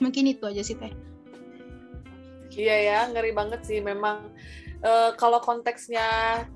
[0.00, 0.92] mungkin itu aja sih teh.
[2.50, 3.78] Iya ya ngeri banget sih.
[3.78, 4.32] Memang
[4.84, 6.04] uh, kalau konteksnya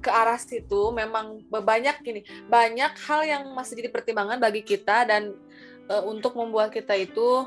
[0.00, 5.37] ke arah situ memang banyak gini banyak hal yang masih jadi pertimbangan bagi kita dan
[5.88, 7.44] uh, untuk membuat kita itu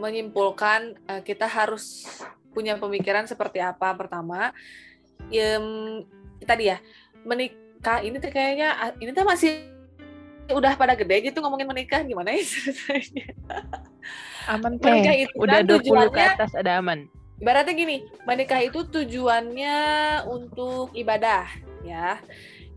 [0.00, 2.08] menyimpulkan uh, kita harus
[2.50, 3.94] punya pemikiran seperti apa.
[3.94, 4.50] Pertama
[5.30, 6.02] um,
[6.42, 6.78] tadi ya
[7.24, 9.73] menikah ini kayaknya ini tuh masih
[10.52, 13.26] udah pada gede gitu ngomongin menikah gimana ya ceritanya
[14.44, 14.92] Aman teh.
[14.92, 17.08] Menikah itu udah kan 20 ke atas ada aman.
[17.40, 17.96] Ibaratnya gini,
[18.28, 19.78] menikah itu tujuannya
[20.28, 21.48] untuk ibadah,
[21.82, 22.20] ya.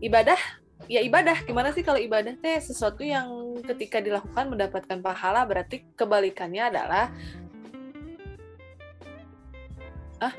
[0.00, 0.40] Ibadah
[0.88, 3.28] ya ibadah gimana sih kalau ibadah teh sesuatu yang
[3.66, 7.10] ketika dilakukan mendapatkan pahala berarti kebalikannya adalah
[10.22, 10.34] ah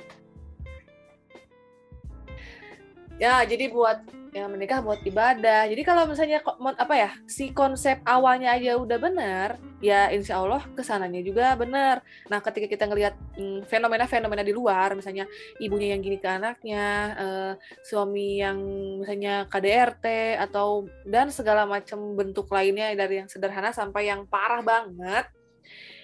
[3.19, 5.65] ya jadi buat yang menikah buat ibadah.
[5.65, 6.41] Jadi kalau misalnya
[6.77, 9.49] apa ya si konsep awalnya aja udah benar,
[9.81, 12.05] ya insya Allah ke sananya juga benar.
[12.29, 15.25] Nah ketika kita ngelihat hmm, fenomena-fenomena di luar, misalnya
[15.57, 16.85] ibunya yang gini ke anaknya,
[17.17, 18.59] uh, suami yang
[19.01, 25.25] misalnya KDRT atau dan segala macam bentuk lainnya dari yang sederhana sampai yang parah banget,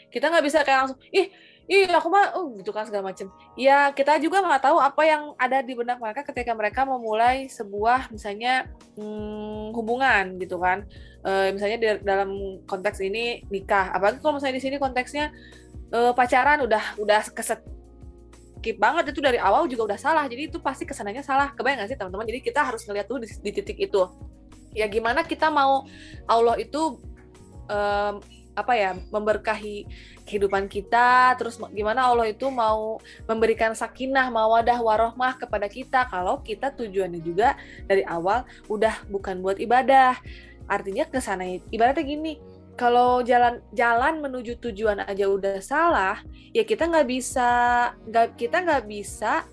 [0.10, 1.30] kita nggak bisa kayak langsung ih
[1.66, 3.30] iya aku mah oh gitu kan segala macam.
[3.58, 8.14] Ya kita juga nggak tahu apa yang ada di benak mereka ketika mereka memulai sebuah
[8.14, 10.86] misalnya hmm, hubungan gitu kan.
[11.26, 13.90] E, misalnya di dalam konteks ini nikah.
[13.98, 15.34] Apalagi kalau misalnya di sini konteksnya
[15.90, 17.66] e, pacaran udah udah keset
[18.66, 19.14] skip banget.
[19.14, 20.26] Itu dari awal juga udah salah.
[20.26, 21.54] Jadi itu pasti ke sananya salah.
[21.54, 22.26] Kebayang gak sih teman-teman?
[22.26, 24.02] Jadi kita harus ngeliat tuh di, di titik itu.
[24.74, 25.86] Ya gimana kita mau
[26.26, 26.98] Allah itu
[27.70, 28.18] em,
[28.58, 29.86] apa ya memberkahi
[30.26, 32.98] kehidupan kita terus gimana Allah itu mau
[33.30, 36.10] memberikan sakinah mawadah warohmah kepada kita.
[36.10, 37.54] Kalau kita tujuannya juga
[37.86, 40.18] dari awal udah bukan buat ibadah.
[40.66, 42.42] Artinya ke sana ibaratnya gini
[42.76, 46.20] kalau jalan jalan menuju tujuan aja udah salah
[46.52, 47.50] ya kita nggak bisa
[48.04, 49.48] nggak kita nggak bisa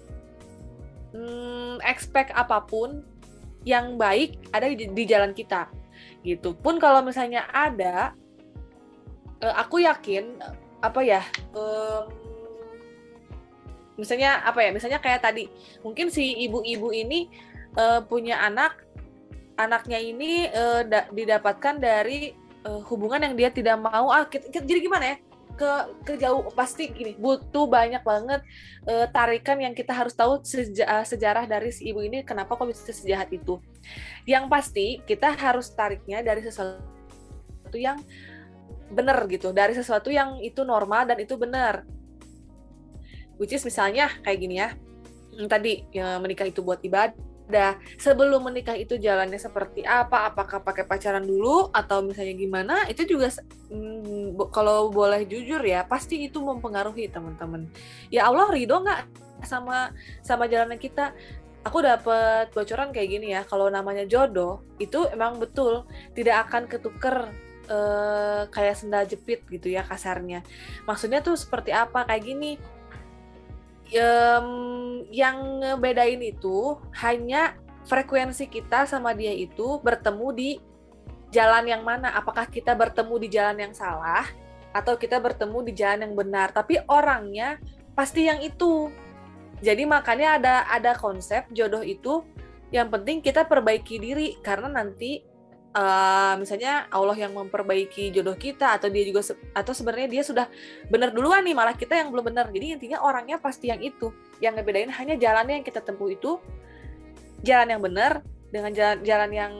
[1.15, 3.07] hmm, expect apa pun
[3.63, 5.71] yang baik ada di, di jalan kita.
[6.27, 6.55] Gitu.
[6.59, 8.15] Pun kalau misalnya ada
[9.39, 10.39] eh, aku yakin
[10.83, 11.23] apa ya
[11.55, 12.05] em,
[13.95, 15.47] misalnya apa ya misalnya kayak tadi
[15.87, 17.31] mungkin si ibu-ibu ini
[17.79, 18.83] eh, punya anak
[19.57, 22.33] anaknya ini eh, da- didapatkan dari
[22.67, 24.09] eh, hubungan yang dia tidak mau.
[24.11, 25.17] Ah ki- ki- jadi gimana ya?
[25.53, 25.71] Ke
[26.03, 28.41] ke jauh pasti gini butuh banyak banget
[28.89, 32.91] eh, tarikan yang kita harus tahu seja- sejarah dari si ibu ini kenapa kok bisa
[32.91, 33.61] sejahat itu.
[34.25, 38.01] Yang pasti kita harus tariknya dari sesuatu yang
[38.93, 39.51] benar gitu.
[39.57, 41.83] Dari sesuatu yang itu normal dan itu benar
[43.43, 44.71] which is misalnya kayak gini ya.
[45.35, 47.75] Hmm, tadi ya, menikah itu buat ibadah.
[47.99, 50.31] Sebelum menikah itu jalannya seperti apa?
[50.31, 51.75] Apakah pakai pacaran dulu?
[51.75, 52.75] Atau misalnya gimana?
[52.87, 53.35] Itu juga
[53.73, 57.67] hmm, kalau boleh jujur ya pasti itu mempengaruhi teman-teman.
[58.15, 59.03] Ya Allah ridho nggak
[59.43, 59.91] sama
[60.23, 61.11] sama jalannya kita?
[61.63, 65.83] Aku dapat bocoran kayak gini ya kalau namanya jodoh itu emang betul.
[66.15, 67.31] Tidak akan ketuker
[67.67, 70.43] eh, kayak sendal jepit gitu ya kasarnya.
[70.87, 72.07] Maksudnya tuh seperti apa?
[72.07, 72.53] Kayak gini.
[73.93, 74.49] Em,
[75.13, 80.51] yang ngebedain itu hanya frekuensi kita sama dia itu bertemu di
[81.29, 82.13] jalan yang mana.
[82.17, 84.25] Apakah kita bertemu di jalan yang salah
[84.73, 86.57] atau kita bertemu di jalan yang benar?
[86.57, 87.61] Tapi orangnya
[87.93, 88.89] pasti yang itu.
[89.63, 92.25] Jadi makanya ada ada konsep jodoh itu
[92.73, 95.21] yang penting kita perbaiki diri karena nanti
[95.73, 100.47] eh, misalnya Allah yang memperbaiki jodoh kita atau dia juga se- atau sebenarnya dia sudah
[100.93, 102.53] benar duluan nih malah kita yang belum benar.
[102.53, 106.39] Jadi intinya orangnya pasti yang itu yang ngebedain hanya jalannya yang kita tempuh itu
[107.43, 109.53] jalan yang benar dengan jalan jalan yang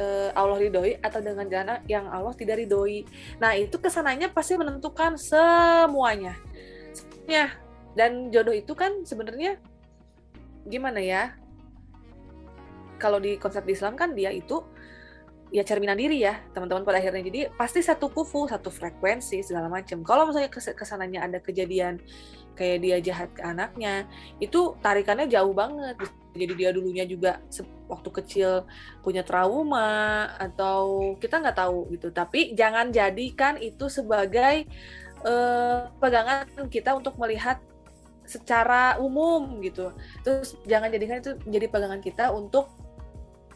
[0.00, 3.04] eh, Allah ridhoi atau dengan jalan yang Allah tidak ridhoi.
[3.38, 6.34] Nah itu ke sananya pasti menentukan semuanya.
[7.28, 7.52] Ya
[7.94, 9.60] dan jodoh itu kan sebenarnya
[10.66, 11.36] gimana ya?
[12.98, 14.64] Kalau di konsep di Islam kan dia itu
[15.52, 17.24] ya cerminan diri ya teman-teman pada akhirnya.
[17.24, 22.00] Jadi pasti satu kufu satu frekuensi segala macam kalau misalnya kes- ke sananya ada kejadian
[22.54, 24.06] kayak dia jahat ke anaknya
[24.38, 25.98] itu tarikannya jauh banget.
[26.34, 27.38] Jadi dia dulunya juga
[27.86, 28.66] waktu kecil
[29.06, 32.10] punya trauma atau kita nggak tahu gitu.
[32.10, 34.66] Tapi jangan jadikan itu sebagai
[35.22, 37.62] eh, pegangan kita untuk melihat
[38.24, 39.92] secara umum gitu.
[40.24, 42.72] Terus jangan jadikan itu menjadi pegangan kita untuk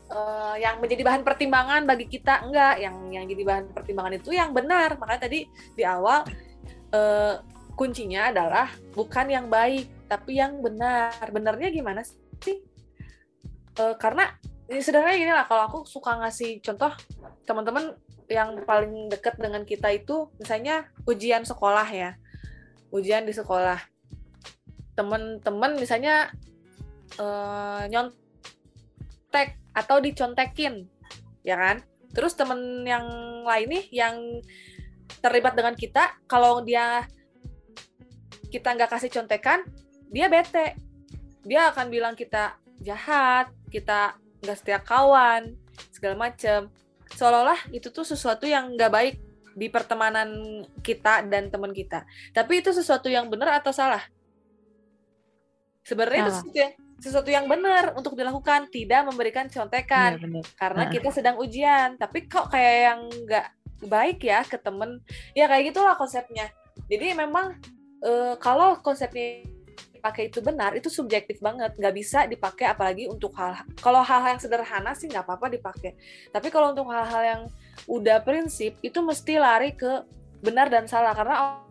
[0.09, 2.45] eh, yang menjadi bahan pertimbangan bagi kita.
[2.49, 4.97] Enggak yang yang jadi bahan pertimbangan itu yang benar.
[4.97, 6.25] Makanya tadi di awal
[6.93, 7.35] eh,
[7.79, 11.15] kuncinya adalah bukan yang baik tapi yang benar.
[11.31, 12.59] Benarnya gimana sih?
[13.79, 14.27] Eh, karena
[14.69, 16.93] ini sederhana gini lah kalau aku suka ngasih contoh
[17.47, 17.97] teman-teman
[18.29, 22.19] yang paling dekat dengan kita itu misalnya ujian sekolah ya.
[22.91, 23.79] Ujian di sekolah.
[24.99, 26.35] Teman-teman misalnya
[27.17, 30.91] eh, nyontek atau dicontekin
[31.47, 31.77] ya kan?
[32.11, 33.07] Terus temen yang
[33.47, 34.17] lain nih yang
[35.23, 37.07] terlibat dengan kita kalau dia
[38.49, 39.63] kita nggak kasih contekan
[40.11, 40.75] dia bete.
[41.47, 45.55] Dia akan bilang kita jahat kita nggak setia kawan
[45.95, 46.69] segala macem.
[47.15, 49.15] Seolah-olah itu tuh sesuatu yang nggak baik
[49.59, 52.07] di pertemanan kita dan teman kita.
[52.31, 54.07] Tapi itu sesuatu yang benar atau salah?
[55.83, 56.39] Sebenarnya itu Salah.
[56.45, 60.19] sesuatu yang, sesuatu yang benar untuk dilakukan tidak memberikan contekan.
[60.19, 60.45] Bener.
[60.59, 60.91] karena Nah.
[60.91, 63.47] kita sedang ujian tapi kok kayak yang nggak
[63.87, 64.99] baik ya ke temen.
[65.33, 66.51] Ya kayak gitulah konsepnya.
[66.91, 67.55] Jadi memang
[68.03, 69.47] eh, kalau konsepnya
[69.95, 71.75] dipakai itu benar itu subjektif banget.
[71.79, 75.95] Nggak bisa dipakai apalagi untuk hal kalau hal-hal yang sederhana sih nggak apa-apa dipakai.
[76.35, 77.43] Tapi kalau untuk hal-hal yang
[77.87, 80.03] udah prinsip itu mesti lari ke
[80.43, 81.15] benar dan salah.
[81.15, 81.63] Karena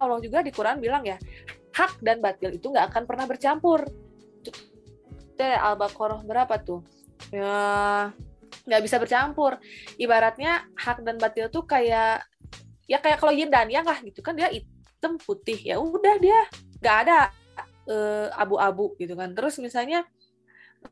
[0.00, 1.20] Allah juga di Quran bilang ya
[1.76, 3.84] hak dan batil itu nggak akan pernah bercampur
[5.40, 6.84] itu Al-Baqarah berapa tuh?
[7.32, 8.12] Ya
[8.68, 9.56] nggak bisa bercampur.
[9.96, 12.20] Ibaratnya hak dan batil tuh kayak
[12.84, 15.56] ya kayak kalau yin dan yang lah gitu kan dia hitam putih.
[15.56, 16.44] Ya udah dia
[16.84, 17.18] nggak ada
[17.88, 19.32] eh, abu-abu gitu kan.
[19.32, 20.04] Terus misalnya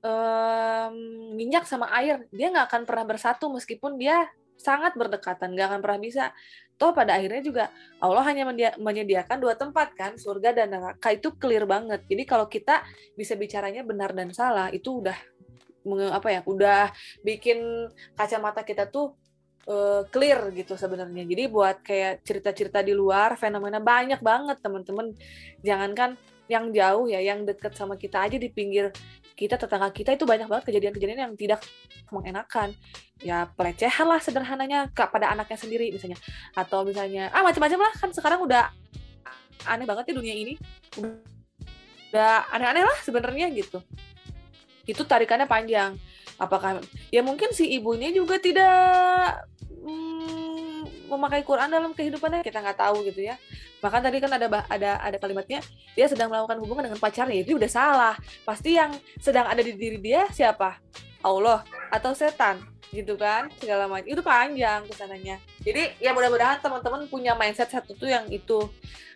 [0.00, 0.94] em,
[1.36, 4.28] minyak sama air dia nggak akan pernah bersatu meskipun dia
[4.58, 6.24] sangat berdekatan nggak akan pernah bisa
[6.78, 7.64] toh pada akhirnya juga
[7.98, 8.46] Allah hanya
[8.78, 11.10] menyediakan dua tempat kan surga dan neraka.
[11.10, 12.06] Itu clear banget.
[12.06, 12.86] Jadi kalau kita
[13.18, 15.18] bisa bicaranya benar dan salah itu udah
[16.14, 16.92] apa ya udah
[17.24, 19.18] bikin kacamata kita tuh
[19.66, 21.26] eh, clear gitu sebenarnya.
[21.26, 25.12] Jadi buat kayak cerita-cerita di luar fenomena banyak banget teman-teman.
[25.66, 26.14] Jangankan
[26.48, 28.88] yang jauh ya yang deket sama kita aja di pinggir
[29.38, 31.62] kita tetangga kita itu banyak banget kejadian-kejadian yang tidak
[32.10, 32.74] mengenakan.
[33.22, 36.18] Ya pelecehan lah sederhananya ke- pada anaknya sendiri misalnya.
[36.58, 38.74] Atau misalnya ah macam-macam lah kan sekarang udah
[39.70, 40.54] aneh banget ya dunia ini.
[40.98, 43.78] Udah aneh-aneh lah sebenarnya gitu.
[44.82, 45.94] Itu tarikannya panjang.
[46.42, 46.82] Apakah
[47.14, 50.57] ya mungkin si ibunya juga tidak mm,
[51.08, 53.40] memakai Quran dalam kehidupannya kita nggak tahu gitu ya.
[53.80, 55.64] Bahkan tadi kan ada ada ada kalimatnya
[55.96, 58.14] dia sedang melakukan hubungan dengan pacarnya itu udah salah.
[58.44, 60.78] Pasti yang sedang ada di diri dia siapa?
[61.24, 62.60] Allah atau setan
[62.92, 63.48] gitu kan?
[63.58, 64.06] Segala macam.
[64.06, 65.40] Itu panjang ke sananya.
[65.64, 68.68] Jadi ya mudah-mudahan teman-teman punya mindset satu tuh yang itu.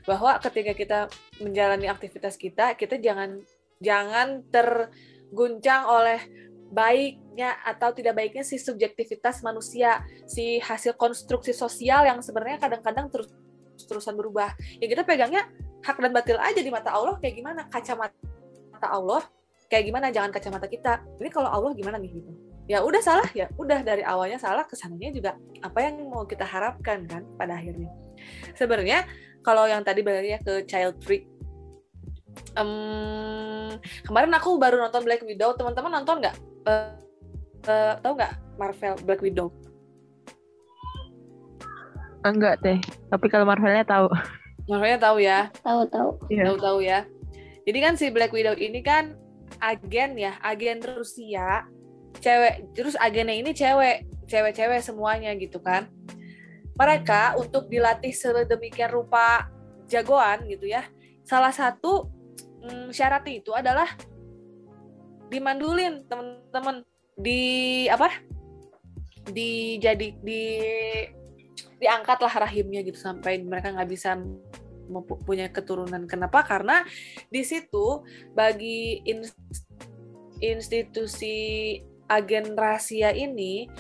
[0.03, 0.99] Bahwa ketika kita
[1.39, 3.39] menjalani aktivitas kita kita jangan
[3.79, 6.19] jangan terguncang oleh
[6.73, 13.29] baiknya atau tidak baiknya si subjektivitas manusia si hasil konstruksi sosial yang sebenarnya kadang-kadang terus
[13.85, 14.57] terusan berubah.
[14.81, 15.47] Ya kita pegangnya
[15.85, 17.61] hak dan batil aja di mata Allah kayak gimana?
[17.69, 19.23] Kacamata Allah
[19.69, 20.09] kayak gimana?
[20.09, 21.05] Jangan kacamata kita.
[21.21, 22.33] Ini kalau Allah gimana nih gitu?
[22.71, 27.05] Ya udah salah ya udah dari awalnya salah kesannya juga apa yang mau kita harapkan
[27.05, 27.93] kan pada akhirnya.
[28.57, 29.05] Sebenarnya
[29.45, 31.27] kalau yang tadi balik ya ke child free
[32.57, 35.57] Em, kemarin aku baru nonton Black Widow.
[35.57, 36.95] Teman-teman nonton nggak Eh,
[37.67, 39.49] eh, tahu nggak Marvel Black Widow
[42.23, 42.79] Enggak deh.
[43.11, 44.07] Tapi kalau Marvelnya tahu.
[44.71, 46.11] Marvelnya tahu ya Tahu tahu.
[46.31, 46.45] Iya.
[46.47, 47.03] tahu-tahu ya
[47.67, 49.15] jadi kan si Black Widow ini kan
[49.63, 51.67] agen ya agen Rusia
[52.19, 55.87] cewek terus agennya ini cewek cewek-cewek semuanya gitu kan
[56.75, 59.47] mereka untuk dilatih sedemikian rupa
[59.87, 60.83] jagoan gitu ya
[61.23, 62.11] salah satu
[62.65, 63.87] mm, syaratnya itu adalah
[65.33, 66.85] dimandulin teman-teman.
[67.17, 67.41] Di
[67.89, 68.13] apa?
[69.33, 70.43] Di jadi di
[71.81, 74.15] diangkatlah rahimnya gitu sampai mereka nggak bisa
[74.87, 76.05] mempu- punya keturunan.
[76.05, 76.45] Kenapa?
[76.45, 76.85] Karena
[77.33, 78.05] di situ
[78.37, 79.35] bagi ins-
[80.43, 81.79] institusi
[82.11, 83.71] agen rahasia ini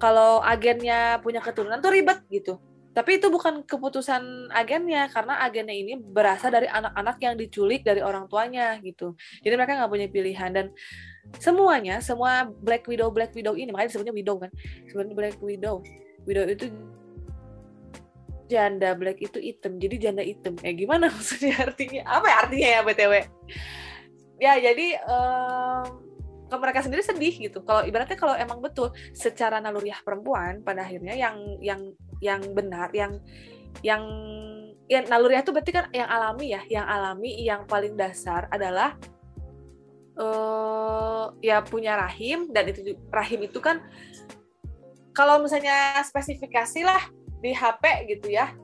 [0.00, 2.56] kalau agennya punya keturunan tuh ribet gitu
[2.94, 8.30] tapi itu bukan keputusan agennya karena agennya ini berasal dari anak-anak yang diculik dari orang
[8.30, 9.18] tuanya gitu.
[9.42, 10.50] Jadi mereka nggak punya pilihan.
[10.54, 10.66] Dan
[11.42, 14.50] semuanya semua Black Widow Black Widow ini makanya disebutnya Widow kan?
[14.86, 15.82] Sebenarnya Black Widow.
[16.24, 16.70] Widow itu
[18.46, 19.82] janda black itu item.
[19.82, 20.54] Jadi janda item.
[20.62, 22.06] Ya gimana maksudnya artinya?
[22.06, 23.12] Apa ya artinya ya btw
[24.42, 25.84] ya jadi em,
[26.54, 27.58] ke mereka sendiri sedih gitu.
[27.66, 31.80] Kalau ibaratnya kalau emang betul secara naluriah perempuan pada akhirnya yang yang
[32.22, 33.18] yang benar yang
[33.82, 34.02] yang
[34.86, 38.94] ya naluriah itu berarti kan yang alami ya yang alami yang paling dasar adalah
[40.14, 43.82] eh ya punya rahim dan itu rahim itu kan
[45.10, 47.02] kalau misalnya spesifikasi lah
[47.42, 48.54] di HP gitu ya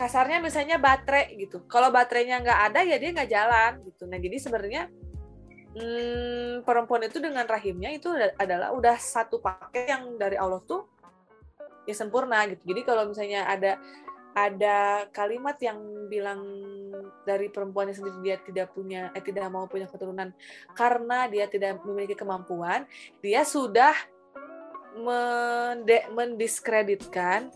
[0.00, 1.60] kasarnya misalnya baterai gitu.
[1.68, 4.08] Kalau baterainya nggak ada ya dia nggak jalan gitu.
[4.08, 4.82] Nah jadi sebenarnya
[5.74, 10.86] hmm, perempuan itu dengan rahimnya itu ada- adalah udah satu paket yang dari Allah tuh
[11.86, 12.62] ya sempurna gitu.
[12.70, 13.78] Jadi kalau misalnya ada
[14.30, 16.38] ada kalimat yang bilang
[17.26, 20.30] dari perempuannya sendiri dia tidak punya eh tidak mau punya keturunan
[20.78, 22.86] karena dia tidak memiliki kemampuan
[23.18, 23.90] dia sudah
[26.14, 27.50] mendiskreditkan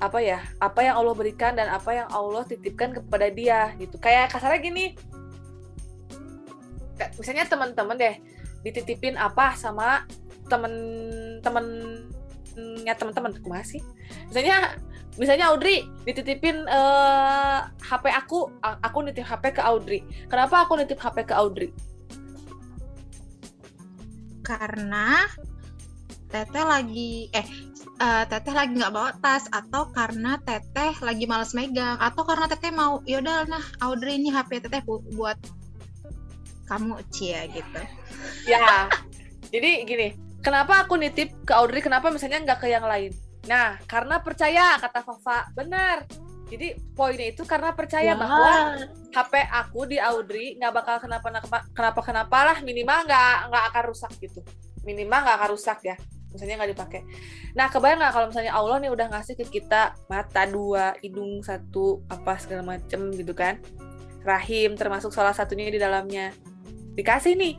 [0.00, 4.00] apa ya apa yang Allah berikan dan apa yang Allah titipkan kepada dia gitu.
[4.00, 4.96] Kayak kasarnya gini
[7.16, 8.20] misalnya teman-teman deh
[8.60, 10.04] dititipin apa sama
[10.50, 13.80] temen-temennya teman-teman kumaha sih?
[14.28, 14.76] Misalnya
[15.16, 20.04] misalnya Audrey dititipin eh, HP aku aku nitip HP ke Audrey.
[20.28, 21.72] Kenapa aku nitip HP ke Audrey?
[24.44, 25.24] Karena
[26.30, 27.46] teteh lagi eh
[28.00, 32.70] eh, teteh lagi nggak bawa tas atau karena teteh lagi males megang atau karena teteh
[32.70, 35.36] mau yaudah nah Audrey ini HP teteh bu- buat
[36.70, 37.82] kamu cia gitu.
[38.46, 38.86] Ya
[39.50, 43.10] jadi gini kenapa aku nitip ke Audrey kenapa misalnya nggak ke yang lain?
[43.50, 45.50] Nah karena percaya kata Fafa.
[45.58, 46.06] Benar.
[46.50, 48.74] Jadi poinnya itu karena percaya bahwa
[49.14, 51.26] HP aku di Audrey nggak bakal kenapa
[51.70, 54.42] kenapa kenapa lah minimal nggak nggak akan rusak gitu.
[54.86, 55.98] Minimal nggak akan rusak ya
[56.30, 57.02] misalnya nggak dipakai.
[57.58, 62.06] Nah kebayang nggak kalau misalnya Allah nih udah ngasih ke kita mata dua hidung satu
[62.06, 63.58] apa segala macem gitu kan?
[64.22, 66.30] Rahim termasuk salah satunya di dalamnya
[66.94, 67.54] dikasih nih.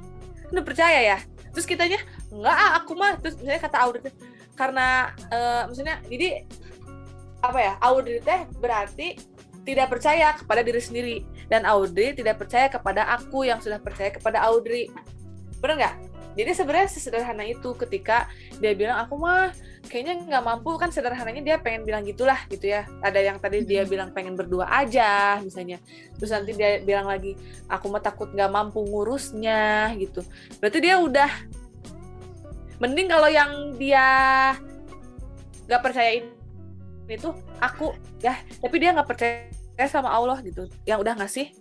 [0.51, 1.17] Udah percaya ya?
[1.51, 1.99] Terus kitanya
[2.31, 3.15] enggak ah aku mah.
[3.19, 4.11] Terus misalnya kata Audrey
[4.55, 4.87] karena
[5.31, 6.45] eh, maksudnya jadi
[7.41, 9.17] apa ya Audrey teh berarti
[9.61, 11.17] tidak percaya kepada diri sendiri.
[11.51, 14.87] Dan Audrey tidak percaya kepada aku yang sudah percaya kepada Audrey.
[15.59, 15.95] Bener nggak
[16.31, 18.31] jadi sebenarnya sesederhana itu ketika
[18.63, 19.51] dia bilang aku mah
[19.91, 20.79] kayaknya nggak mampu.
[20.79, 22.87] Kan sederhananya dia pengen bilang gitulah gitu ya.
[23.03, 25.83] Ada yang tadi dia bilang pengen berdua aja misalnya.
[26.15, 27.35] Terus nanti dia bilang lagi
[27.67, 30.23] aku mah takut nggak mampu ngurusnya gitu.
[30.63, 31.31] Berarti dia udah
[32.79, 34.07] mending kalau yang dia
[35.67, 36.31] nggak percayain
[37.11, 37.29] itu
[37.59, 37.91] aku
[38.23, 38.39] ya.
[38.39, 40.71] Tapi dia nggak percaya sama Allah gitu.
[40.87, 41.51] Yang udah ngasih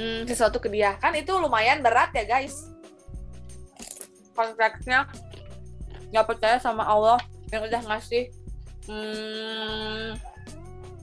[0.00, 0.96] hmm, sesuatu ke dia.
[0.96, 2.69] Kan itu lumayan berat ya guys
[4.34, 5.06] konteksnya
[6.10, 7.18] nggak percaya sama Allah
[7.50, 8.30] yang udah ngasih
[8.86, 10.18] hmm,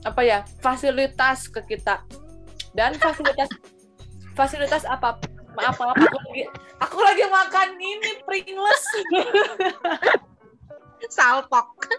[0.04, 2.04] apa ya fasilitas ke kita.
[2.76, 3.50] Dan fasilitas
[4.38, 5.20] fasilitas apa?
[5.58, 6.44] Maaf maaf aku lagi
[6.78, 8.86] aku lagi makan ini Pringles.
[11.16, 11.90] Salpok.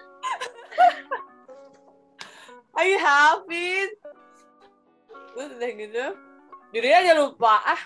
[2.79, 3.91] Ayo Hafiz
[5.35, 6.05] terus udah gitu.
[6.75, 7.59] Jadi aja lupa.
[7.63, 7.83] Ah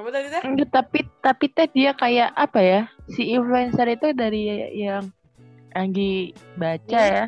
[0.00, 0.42] apa tadi teh?
[0.46, 2.80] Enggak, tapi tapi teh dia kayak apa ya?
[3.12, 5.12] Si influencer itu dari yang
[5.70, 7.24] Anggi baca ya.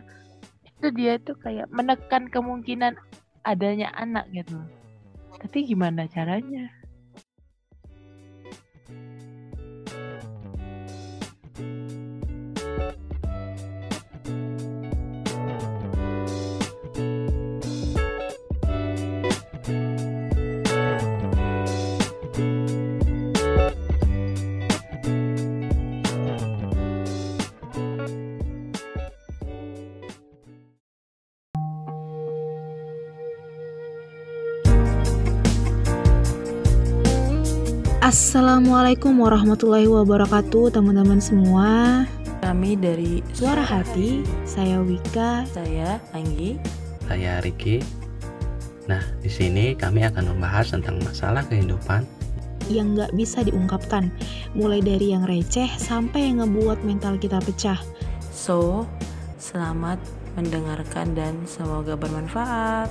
[0.66, 2.98] Itu dia itu kayak menekan kemungkinan
[3.46, 4.58] adanya anak gitu.
[5.38, 6.70] Tapi gimana caranya?
[38.32, 41.68] Assalamualaikum warahmatullahi wabarakatuh teman-teman semua
[42.40, 46.56] Kami dari Suara Hati, saya Wika saya Anggi.
[47.04, 47.84] Saya Riki.
[48.88, 52.08] Nah, di sini kami akan membahas tentang masalah kehidupan
[52.72, 54.08] yang nggak bisa diungkapkan
[54.56, 57.84] Mulai dari yang receh sampai yang ngebuat mental kita pecah
[58.32, 58.88] So,
[59.36, 60.00] selamat
[60.40, 62.88] mendengarkan dan semoga bermanfaat.